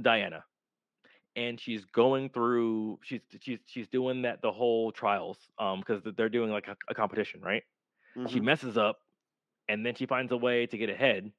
[0.00, 0.44] diana
[1.36, 6.28] and she's going through she's she's she's doing that the whole trials um because they're
[6.28, 7.62] doing like a, a competition right?
[8.26, 8.40] She Mhm.
[8.40, 8.98] messes up
[9.68, 11.32] and then she finds a way to get ahead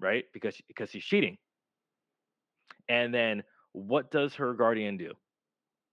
[0.00, 0.24] right?
[0.32, 1.38] Because she, because she's cheating.
[2.88, 5.12] And then what does her guardian do?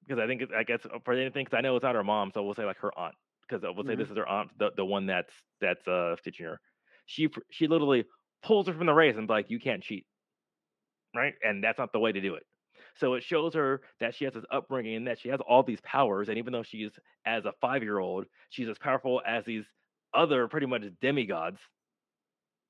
[0.06, 2.32] Because i think i guess uh, for anything because i know it's not her mom
[2.34, 3.16] so we'll say like her aunt
[3.48, 6.60] because we'll say this is her aunt the, the one that's that's uh teaching her.
[7.06, 8.06] She she literally
[8.44, 10.08] pulls her from the race and be like you can't cheat.
[11.16, 11.36] Right?
[11.44, 12.44] And that's not the way to do it.
[12.96, 15.82] So it shows her that she has this upbringing and that she has all these
[15.82, 19.66] powers and even though she's as a five year old she's as powerful as these
[20.14, 21.60] other pretty much demigods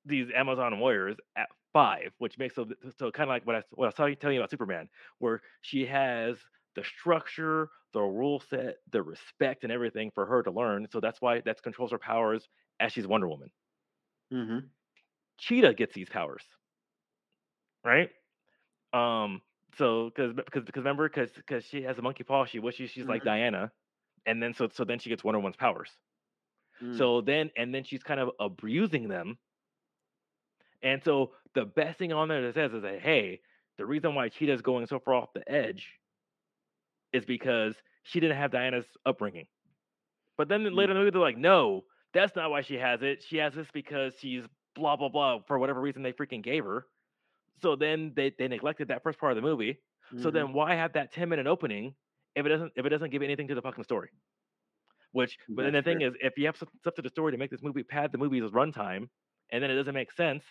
[0.04, 3.86] these amazon warriors at five which makes so so kind of like what i what
[3.86, 6.38] i was telling telling you about superman where she has
[6.74, 11.20] the structure the rule set the respect and everything for her to learn so that's
[11.20, 12.48] why that controls her powers
[12.78, 13.50] as she's wonder woman.
[14.30, 14.75] Mhm.
[15.38, 16.44] Cheetah gets these powers,
[17.84, 18.10] right?
[18.92, 19.42] Um,
[19.76, 23.08] so because because because remember because because she has a monkey paw, she wishes she's
[23.08, 23.24] like Mhm.
[23.24, 23.72] Diana,
[24.26, 25.90] and then so so then she gets Wonder Woman's powers.
[26.82, 27.06] Mm.
[27.06, 29.38] So then and then she's kind of abusing them,
[30.82, 33.40] and so the best thing on there that says is that hey,
[33.78, 35.98] the reason why Cheetah's going so far off the edge
[37.12, 39.46] is because she didn't have Diana's upbringing.
[40.36, 43.22] But then later in the movie, they're like, no, that's not why she has it.
[43.22, 44.44] She has this because she's
[44.76, 46.86] blah blah blah for whatever reason they freaking gave her.
[47.58, 49.82] So then they, they neglected that first part of the movie.
[50.16, 50.30] So Mhm.
[50.30, 51.96] then why have that 10 minute opening
[52.36, 54.10] if it doesn't if it doesn't give anything to the fucking story?
[55.12, 57.50] Which but then the thing is if you have stuff to the story to make
[57.50, 59.08] this movie pad the movie's runtime
[59.50, 60.44] and then it doesn't make sense,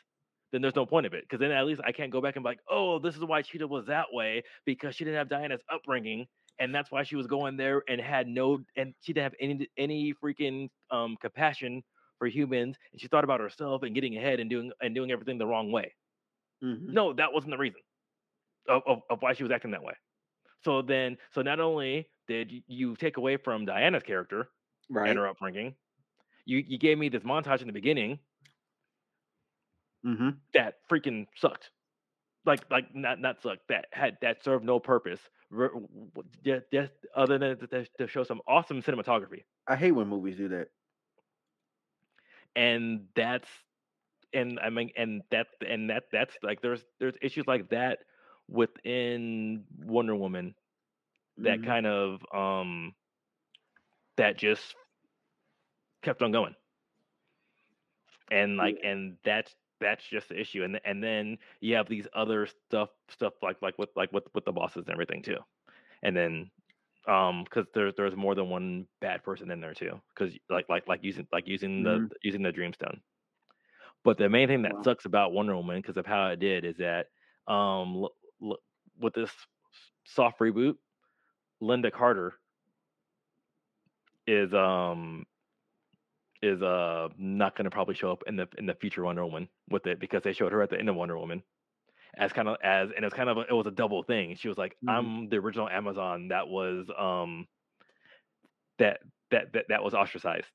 [0.51, 1.23] then there's no point of it.
[1.23, 3.41] Because then at least I can't go back and be like, oh, this is why
[3.41, 6.27] Cheetah was that way, because she didn't have Diana's upbringing,
[6.59, 9.69] and that's why she was going there and had no and she didn't have any
[9.77, 11.83] any freaking um compassion
[12.19, 15.37] for humans and she thought about herself and getting ahead and doing and doing everything
[15.37, 15.93] the wrong way.
[16.63, 16.89] Mhm.
[16.89, 17.81] No, that wasn't the reason
[18.67, 19.93] of, of, of why she was acting that way.
[20.63, 24.49] So then, so not only did you take away from Diana's character
[24.89, 25.09] Right.
[25.09, 25.75] and her upbringing,
[26.45, 28.19] you you gave me this montage in the beginning
[30.05, 30.29] Mm-hmm.
[30.53, 31.71] that freaking sucked.
[32.45, 33.67] Like like not not sucked.
[33.69, 35.19] That had that served no purpose.
[35.51, 37.57] r- w- w- Just, just other than
[37.97, 40.67] to show some awesome cinematography, I hate when movies do that.
[42.55, 43.49] And that's
[44.33, 47.99] and I mean and that and that that's like there's there's issues like that
[48.47, 50.55] within Wonder Woman
[51.37, 51.63] that Mhm.
[51.63, 52.93] kind of um
[54.17, 54.75] that just
[56.01, 56.55] kept on going.
[58.31, 60.63] And like and that's that's just the issue.
[60.63, 64.45] And and then you have these other stuff stuff like like with like with with
[64.45, 65.37] the bosses and everything too.
[66.03, 66.51] And then
[67.07, 70.87] um because there's there's more than one bad person in there too because like like
[70.87, 72.21] like using like using the Mhm.
[72.21, 72.99] using the dreamstone
[74.03, 74.83] but the main thing that Wow.
[74.83, 77.07] sucks about wonder woman because of how it did is that
[77.47, 78.57] um l- l-
[78.99, 79.31] with this
[80.05, 80.75] soft reboot
[81.61, 82.33] Lynda Carter
[84.27, 85.25] is um
[86.41, 89.47] is uh not going to probably show up in the in the future Wonder Woman
[89.69, 91.43] with it because they showed her at the end of Wonder Woman
[92.17, 94.35] as kind of as and it's kind of a, it was a double thing.
[94.35, 95.09] She was like, Mhm.
[95.09, 97.47] "I'm the original Amazon that was um
[98.77, 99.01] that
[99.31, 100.51] that that, that was ostracized."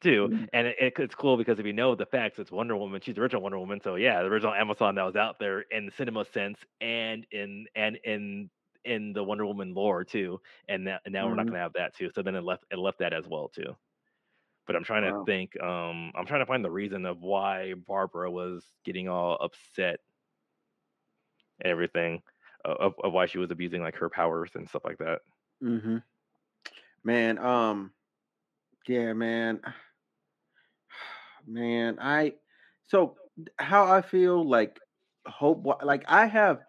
[0.00, 0.46] Too, Mhm.
[0.54, 3.02] and it, it- it's cool because if you know the facts, it's Wonder Woman.
[3.02, 5.84] She's the original Wonder Woman, so yeah, the original Amazon that was out there in
[5.86, 8.50] the cinema sense and in and in
[8.86, 10.40] in the Wonder Woman lore too.
[10.68, 11.50] And now, and now we're not Mhm.
[11.50, 12.10] going to have that too.
[12.14, 13.76] So then it left it left that as well too.
[14.70, 15.60] But I'm trying to think.
[15.60, 19.98] Um, I'm trying to find the reason of why Barbara was getting all upset
[21.60, 22.22] and everything,
[22.64, 25.22] uh, of, of why she was abusing like her powers and stuff like that.
[25.60, 25.96] Mm-hmm.
[27.02, 27.90] Man, um,
[28.86, 29.60] yeah, man,
[31.48, 32.34] man, I
[32.86, 33.16] so
[33.58, 34.78] how I feel like
[35.26, 36.60] hope, like I have,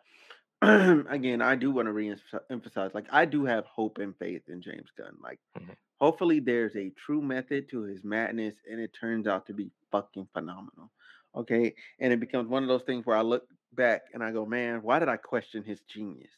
[1.10, 4.91] again, I do want to re-emphasize, like I do have hope and faith in James
[4.95, 5.17] Gunn.
[5.21, 5.76] Like, Mhm.
[6.00, 10.28] hopefully, there's a true method to his madness, and it turns out to be fucking
[10.34, 10.91] phenomenal.
[11.36, 14.45] Okay, and it becomes one of those things where I look back and I go,
[14.45, 16.32] man, why did I question his genius?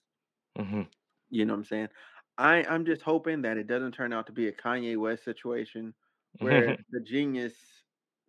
[0.57, 0.83] hmm
[1.29, 1.89] You know what I'm saying?
[2.37, 5.93] I I'm just hoping that it doesn't turn out to be a Kanye West situation
[6.39, 7.55] where the genius,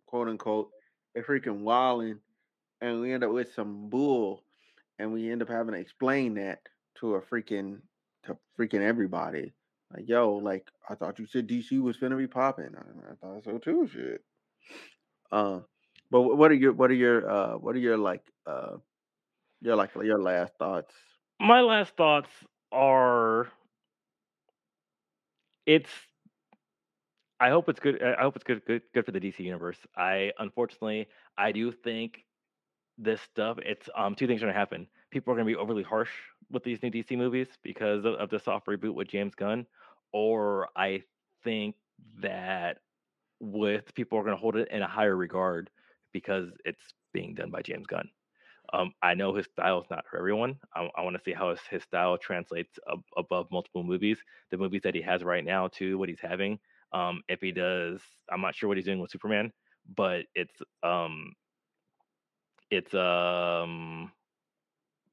[0.07, 0.71] quote unquote,
[1.15, 2.21] is freaking wilding,
[2.81, 4.44] and we end up with some bull,
[4.99, 6.59] and we end up having to explain that
[6.99, 7.79] to a freaking
[8.25, 9.53] to freaking everybody.
[9.93, 12.71] Like, yo, like I thought you said DC was finna be popping.
[12.75, 13.87] I, I thought so too.
[13.91, 14.23] Shit.
[15.31, 15.65] Um,
[16.11, 18.77] but what are your what are your uh what are your like uh
[19.61, 20.93] your like your last thoughts?
[21.39, 22.29] My last thoughts
[22.71, 23.47] are
[25.65, 25.89] it's
[27.39, 29.77] I hope it's good I hope it's good good good for the DC universe.
[29.95, 32.24] I unfortunately I do think
[32.97, 34.87] this stuff it's um two things are going to happen.
[35.11, 36.09] People are going to be overly harsh
[36.51, 39.65] with these new DC movies because of, of the soft reboot with James Gunn
[40.13, 41.03] or I
[41.43, 41.75] think
[42.21, 42.77] that
[43.39, 45.69] with people are going to hold it in a higher regard
[46.13, 46.81] because it's
[47.13, 48.09] being done by James Gunn.
[48.73, 50.57] Um, I know his style is not for everyone.
[50.75, 54.17] I, I want to see how his, his style translates ab- above multiple movies.
[54.51, 56.59] The movies that he has right now, to what he's having.
[56.91, 59.51] Um, if he does, I'm not sure what he's doing with Superman,
[59.95, 61.33] but it's um,
[62.69, 64.11] it's um,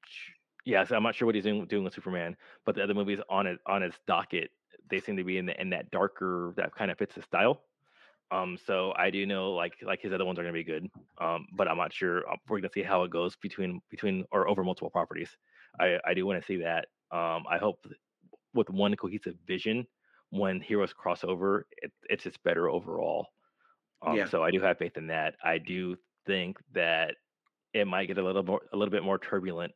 [0.04, 0.34] yes,
[0.64, 0.84] yeah.
[0.84, 3.46] So I'm not sure what he's doing doing with Superman, but the other movies on
[3.46, 4.50] it on its docket,
[4.90, 7.62] they seem to be in the in that darker that kind of fits his style.
[8.30, 10.88] Um, so I do know like like his other ones are gonna be good.
[11.20, 12.28] Um, but I'm not sure.
[12.30, 15.36] uh, We're gonna see how it goes between between or over multiple properties.
[15.80, 16.88] I I do want to see that.
[17.12, 17.84] Um, I hope
[18.54, 19.86] with one cohesive vision,
[20.30, 23.28] when heroes cross over, it, it's just better overall.
[24.06, 24.30] Um, Yeah.
[24.30, 25.36] so I do have faith in that.
[25.42, 27.16] I do think that
[27.74, 29.72] it might get a little more a little bit more turbulent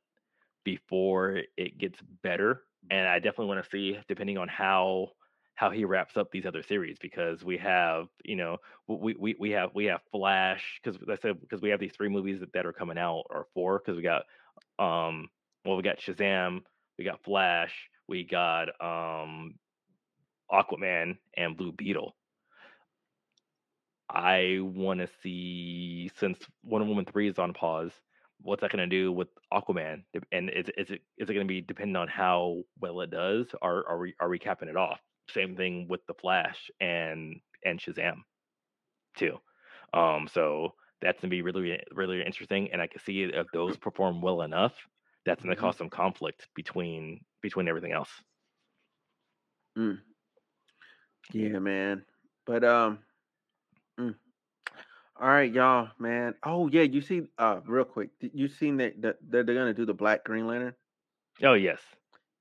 [0.64, 2.62] before it gets better.
[2.90, 5.10] And I definitely want to see, depending on how
[5.54, 9.50] how he wraps up these other series, because we have, you know, we we, we
[9.52, 12.66] have we have Flash, because I said because we have these three movies that, that
[12.66, 14.22] are coming out, or four, because we got
[14.78, 15.28] um
[15.64, 16.62] well we got Shazam,
[16.98, 17.74] we got Flash,
[18.06, 19.54] we got um
[20.52, 22.14] Aquaman and Blue Beetle.
[24.10, 27.92] I want to see since Wonder Woman three is on pause.
[28.40, 30.04] What's that going to do with Aquaman?
[30.32, 33.46] And is is it is it going to be dependent on how well it does?
[33.62, 35.00] Or are we are we capping it off?
[35.30, 38.18] Same thing with the Flash and and Shazam
[39.16, 39.38] too.
[39.92, 44.20] Um, so that's gonna be really really interesting, and I can see if those perform
[44.20, 44.74] well enough,
[45.24, 45.56] that's gonna Mhm.
[45.56, 48.10] cause some conflict between between everything else.
[49.76, 50.02] Mm.
[51.32, 52.04] Yeah, man.
[52.46, 52.98] But um.
[55.20, 56.34] All right, y'all, man.
[56.44, 59.86] Oh yeah, you see, uh, real quick, you seen that that that they're gonna do
[59.86, 60.74] the Black Green Lantern?
[61.42, 61.80] Oh yes,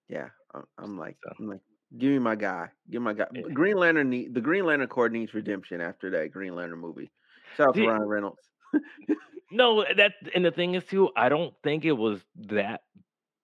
[0.09, 1.61] Yeah, I'm, I'm like, So- I'm like,
[1.97, 3.27] give me my guy, give me my guy.
[3.33, 3.41] Yeah.
[3.53, 7.11] Green Lantern need the Green Lantern Corps needs redemption after that Green Lantern movie.
[7.57, 8.41] Shout out to Ryan Reynolds.
[9.51, 12.81] no, that and the thing is too, I don't think it was that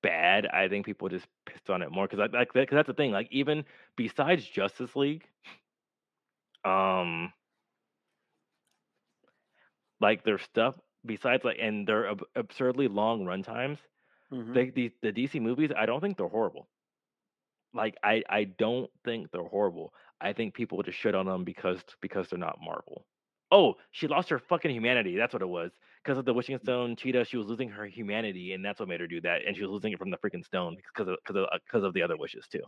[0.01, 0.45] bad.
[0.47, 3.11] I think people just pissed on it more because like because that's the thing.
[3.11, 3.63] Like even
[3.95, 5.23] besides Justice League,
[6.65, 7.31] um,
[10.01, 13.79] like their stuff besides like and their ab- absurdly long run times.
[14.31, 14.53] Mhm.
[14.53, 16.69] the, the the DC movies, I don't think they're horrible.
[17.73, 19.93] Like I I don't think they're horrible.
[20.19, 23.05] I think people just shit on them because because they're not Marvel.
[23.51, 25.15] Oh, she lost her fucking humanity.
[25.17, 25.71] That's what it was.
[26.03, 29.01] Because of the Wishing Stone Cheetah, she was losing her humanity, and that's what made
[29.01, 29.41] her do that.
[29.45, 31.93] And she was losing it from the freaking stone because of because of because of
[31.93, 32.63] the other wishes too.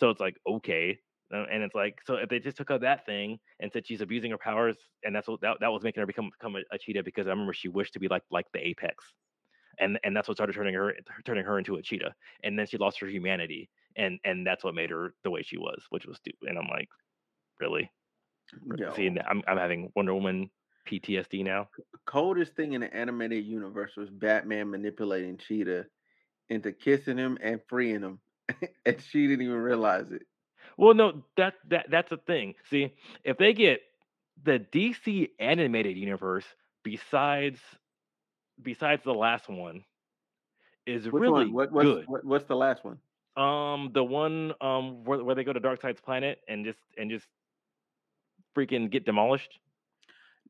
[0.00, 0.94] So it's like okay, uh,
[1.32, 4.00] Uh, and it's like so if they just took out that thing and said she's
[4.00, 6.78] abusing her powers, and that's what that, that was making her become become a, a
[6.78, 9.04] cheetah because I remember she wished to be like like the apex
[9.78, 12.14] and and that's what started turning her turning her into a cheetah.
[12.42, 15.58] And then she lost her humanity, and and that's what made her the way she
[15.58, 16.48] was, which was stupid.
[16.48, 16.88] And I'm like,
[17.60, 17.90] really?
[18.76, 20.50] Yo, See, and I'm I'm having Wonder Woman
[20.88, 21.68] PTSD now.
[22.06, 25.86] coldest thing in the animated universe was Batman manipulating Cheetah
[26.48, 28.20] into kissing him and freeing him,
[28.86, 30.22] and she didn't even realize it.
[30.78, 32.54] Well, no, that that that's the thing.
[32.70, 33.82] See, if they get
[34.44, 36.46] the DC animated universe
[36.84, 37.60] besides
[38.62, 39.84] besides the last one
[40.86, 41.52] is Which really one?
[41.52, 42.06] What, what's, good.
[42.06, 42.98] what, what's the last one?
[43.36, 47.26] Um, the one um where where they go to Darkseid's planet and just and just
[48.56, 49.58] freaking get demolished.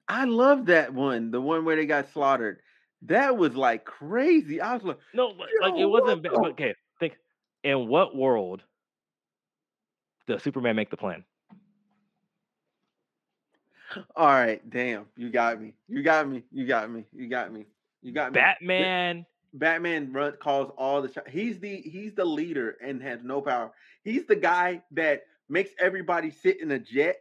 [0.08, 1.30] I love that one.
[1.30, 2.60] The one where they got slaughtered.
[3.02, 4.60] That was like crazy.
[4.60, 6.22] I was like, No, like, like it wasn't.
[6.22, 7.16] ba- Okay, think.
[7.64, 8.62] In what world
[10.28, 11.24] does Superman make the plan?
[14.14, 15.72] all right, damn, you got me.
[15.88, 16.44] You got me.
[16.52, 17.04] You got me.
[17.12, 17.66] You got me.
[18.02, 18.34] You got me.
[18.34, 19.26] Batman.
[19.54, 21.30] Batman run, calls all the shots.
[21.30, 23.72] He's the he's the leader and has no power.
[24.04, 27.16] He's the guy that makes everybody sit in a jet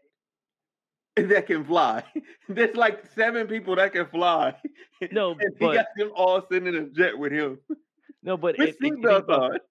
[1.16, 2.04] that can fly.
[2.50, 4.56] There's like seven people that can fly.
[5.12, 7.60] No, and he got them all sitting in a jet with him.
[8.22, 9.62] no, but With it, it,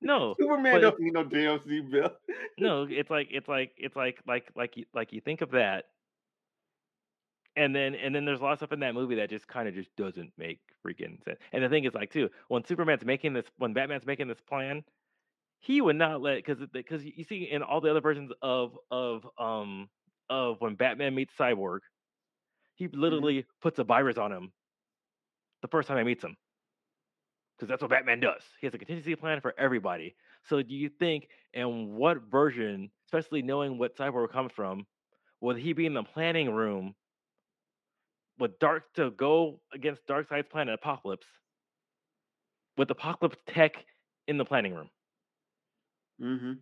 [0.00, 0.34] you think seatbelts about- on.
[0.34, 2.12] no, Superman don't need no damn seatbelt.
[2.58, 2.86] no.
[2.88, 5.86] It's like it's like it's like like like you like you think of that,
[7.56, 9.68] and then and then there's a lot of stuff in that movie that just kind
[9.68, 11.38] of just doesn't make freaking sense.
[11.52, 14.84] And the thing is, like too, when Superman's making this, when Batman's making this plan,
[15.60, 19.26] he would not let because because you see in all the other versions of of
[19.38, 19.88] um
[20.30, 21.80] of when Batman meets Cyborg,
[22.76, 24.52] he literally puts a virus on him
[25.62, 26.36] the first time he meets him.
[27.58, 28.42] Because that's what Batman does.
[28.60, 30.14] He has a contingency plan for everybody.
[30.48, 34.86] So do you think, and what version, especially knowing what Cyborg comes from,
[35.40, 36.94] would he be in the planning room
[38.38, 41.26] with Dark to go against Darkseid's planet Apokolips
[42.76, 43.84] with Apokolips tech
[44.28, 44.90] in the planning room?
[46.22, 46.52] Mm-hmm.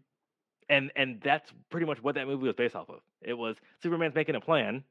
[0.68, 3.00] and and that's pretty much what that movie was based off of.
[3.22, 4.84] It was Superman's making a plan,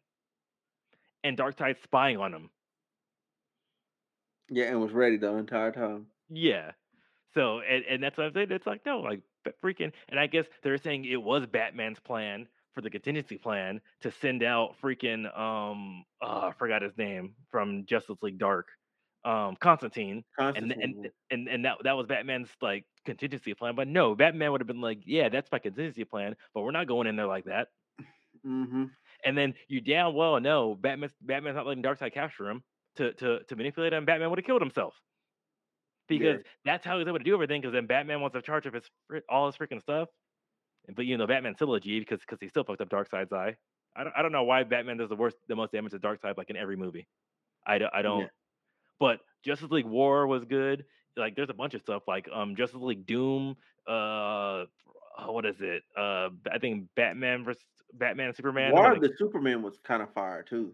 [1.24, 2.50] and Darkseid spying on him.
[4.50, 6.08] Yeah, and was ready the entire time.
[6.30, 6.72] Yeah.
[7.34, 8.52] So and and that's what I'm saying.
[8.52, 9.22] It's like no, like
[9.64, 9.92] freaking.
[10.10, 14.44] And I guess they're saying it was Batman's plan for the contingency plan to send
[14.44, 18.68] out freaking um uh, I forgot his name from Justice League Dark,
[19.24, 20.24] um Constantine.
[20.38, 20.82] And, Constantine.
[20.82, 24.68] and and and that that was Batman's like contingency plan, but no, Batman would have
[24.68, 27.68] been like, yeah, that's my contingency plan, but we're not going in there like that.
[28.46, 28.86] mm-hmm.
[29.24, 32.64] And then you damn well know Batman Batman's not letting Darkseid capture him
[32.96, 34.06] to to to manipulate him.
[34.06, 34.94] Batman would have killed himself
[36.08, 37.62] because that's how he's able to do everything.
[37.62, 38.84] Because then Batman wants to charge of his
[39.30, 40.10] all his freaking stuff.
[40.96, 43.56] But you know Batman's still a G because because he still fucked up Darkseid's eye.
[43.96, 46.38] I don't I don't know why Batman does the worst the most damage to Darkseid
[46.38, 47.08] like in every movie.
[47.66, 48.30] I don't I don't.
[49.00, 50.86] But Justice League War was good.
[51.18, 53.56] Like there's a bunch of stuff like um Justice League Doom.
[53.88, 54.66] Uh,
[55.20, 55.84] oh, what is it?
[55.98, 58.74] Uh, I think Batman versus Batman and Superman.
[58.74, 60.74] War of the Superman was kind of fire too.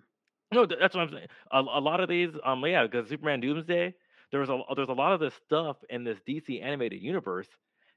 [0.54, 1.28] No, th- that's what I'm saying.
[1.52, 3.94] A, a lot of these, um, yeah, because Superman Doomsday,
[4.32, 7.48] there was a there's a lot of this stuff in this DC animated universe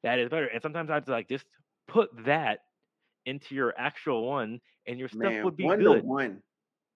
[0.03, 0.47] that is better.
[0.47, 1.47] And sometimes I'd like just
[1.89, 2.61] put that
[3.27, 6.03] into your actual one, and your stuff Man, would be one good.
[6.03, 6.43] to one.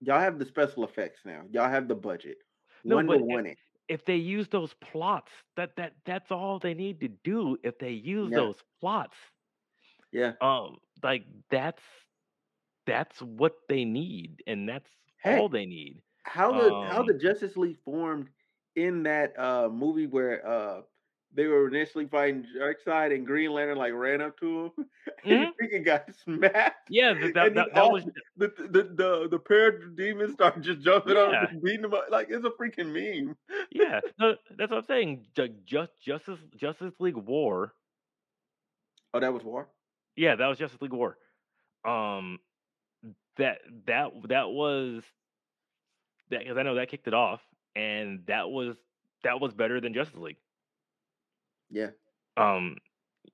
[0.00, 1.42] Y'all have the special effects now.
[1.50, 2.38] Y'all have the budget.
[2.84, 3.58] No, one to if- one it.
[3.88, 7.56] If they use those plots, that that that's all they need to do.
[7.62, 8.36] If they use Yeah.
[8.36, 9.16] those plots,
[10.12, 10.34] Yeah.
[10.40, 11.82] um, like that's
[12.86, 16.00] that's what they need, and that's Heck, all they need.
[16.24, 18.28] How the how Um, the Justice League formed
[18.76, 20.82] in that uh movie where uh
[21.34, 24.72] they were initially fighting Darkseid and Green Lantern like ran up to him
[25.24, 26.88] and he freaking got smacked.
[26.90, 28.04] Yeah, th- that that, that all was
[28.36, 31.92] the the the, the pair of demons start just jumping on him and beating him
[31.92, 33.36] up like it's a freaking meme.
[33.70, 34.00] yeah.
[34.18, 35.26] No, that's what I'm saying.
[35.34, 37.74] Ju- Just Justice Justice League War.
[39.14, 39.68] Oh, that was War.
[40.16, 41.16] Yeah, that was Justice League War.
[41.84, 42.38] Um,
[43.36, 45.02] that that that was
[46.30, 47.40] that because I know that kicked it off,
[47.74, 48.76] and that was
[49.24, 50.38] that was better than Justice League.
[51.70, 51.90] Yeah.
[52.36, 52.76] Um,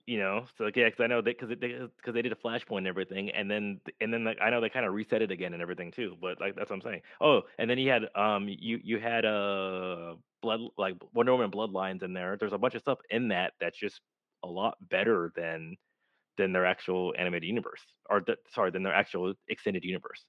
[0.06, 2.78] you know, so like, yeah, because I know that because because they did a flashpoint
[2.78, 5.54] and everything, and then and then like, I know they kind of reset it again
[5.54, 6.16] and everything too.
[6.20, 7.02] But like that's what I'm saying.
[7.20, 12.02] Oh, and then you had um you you had uh blood like Wonder Woman Bloodlines
[12.02, 12.36] in there.
[12.36, 14.00] There's a bunch of stuff in that that's just
[14.42, 15.76] a lot better than
[16.36, 20.24] than their actual animated universe, or th- sorry, than their actual extended universe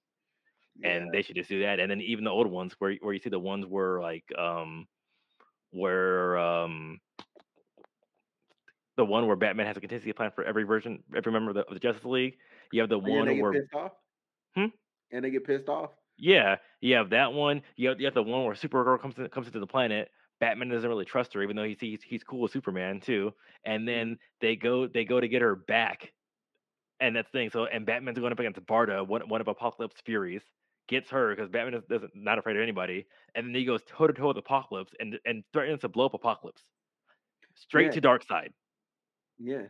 [0.83, 1.79] and they should just do that.
[1.79, 4.87] And then even the old ones, where where you see the ones where like um
[5.71, 6.99] where um
[8.97, 11.65] the one where Batman has a contingency plan for every version, every member of the,
[11.67, 12.37] of the Justice League.
[12.71, 13.91] You have the And one where pissed off.
[14.55, 14.65] Hmm?
[15.11, 15.91] And they get pissed off.
[16.17, 17.61] yeah, you have that one.
[17.75, 20.69] You have, you have the one where Supergirl comes in, comes into the planet, Batman
[20.69, 23.33] doesn't really trust her, even though he's he's, he's cool with Superman too.
[23.65, 23.87] And Mm-hmm.
[23.87, 26.13] then they go they go to get her back,
[26.99, 27.49] and that's the thing.
[27.49, 30.43] So and Batman's going up against Barda, one one of Apokolips Furies,
[30.87, 34.07] gets her because Batman is, doesn't not afraid of anybody, and then he goes toe
[34.07, 36.63] to toe with Apocalypse and and threatens to blow up Apokolips
[37.55, 37.93] straight Yeah.
[37.93, 38.53] to Dark Side.
[39.37, 39.67] Yeah.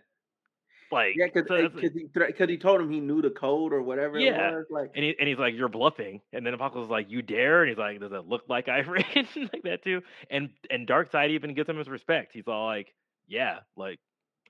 [0.92, 3.82] Like Yeah, because so that's- he because he told him he knew the code or
[3.82, 4.52] whatever Yeah.
[4.52, 4.66] was.
[4.70, 7.64] Like and, he, and he's like, "You're bluffing," and then Apocalypse is like, "You dare?"
[7.64, 11.32] And he's like, "Does it look like I've written like that too?" And and Darkseid
[11.32, 12.34] even gives him his respect.
[12.34, 12.94] He's all like,
[13.28, 14.00] "Yeah, like,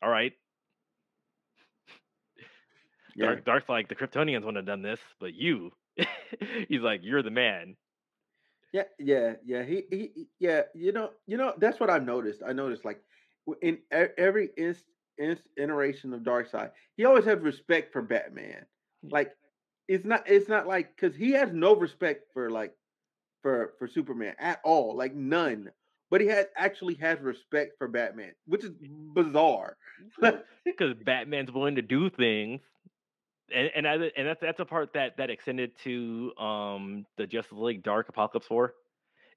[0.02, 0.34] all right."
[3.16, 5.72] yeah, Dark Dark's like, "The Kryptonians wouldn't have done this, but you."
[6.68, 7.78] he's like, "You're the man."
[8.74, 9.64] yeah, yeah, yeah.
[9.64, 10.64] He, he, yeah.
[10.74, 11.54] You know, you know.
[11.58, 12.42] That's what I've noticed.
[12.46, 13.02] I noticed like
[13.62, 14.84] in every inst,
[15.58, 18.66] iteration of Darkseid, he always has respect for Batman.
[19.04, 19.32] Like
[19.88, 22.74] it's not, it's not like because he has no respect for like
[23.42, 25.72] for for Superman at all, like none.
[26.12, 28.72] But he has actually has respect for Batman, which is
[29.14, 29.78] bizarre.
[30.64, 32.62] because Batman's willing to do things,
[33.54, 37.58] and and I, and that's that's a part that that extended to um the Justice
[37.58, 38.74] League Dark Apokolips War.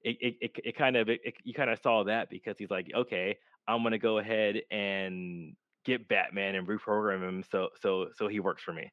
[0.03, 2.71] It it it, it kind of it, it- you kind of saw that because he's
[2.71, 5.55] like, okay, I'm gonna go ahead and
[5.85, 8.91] get Batman and reprogram him so so so he works for me.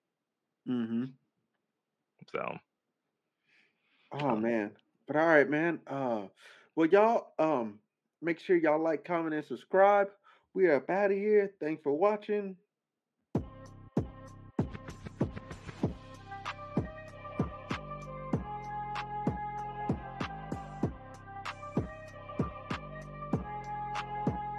[0.68, 1.04] mm-hmm.
[2.32, 2.58] So
[4.12, 4.72] Oh Um, man.
[5.06, 5.80] But all right, man.
[5.86, 6.28] Uh
[6.74, 7.80] well y'all um
[8.22, 10.08] make sure y'all like, comment, and subscribe.
[10.54, 11.52] We are up out of here.
[11.60, 12.56] Thanks for watching.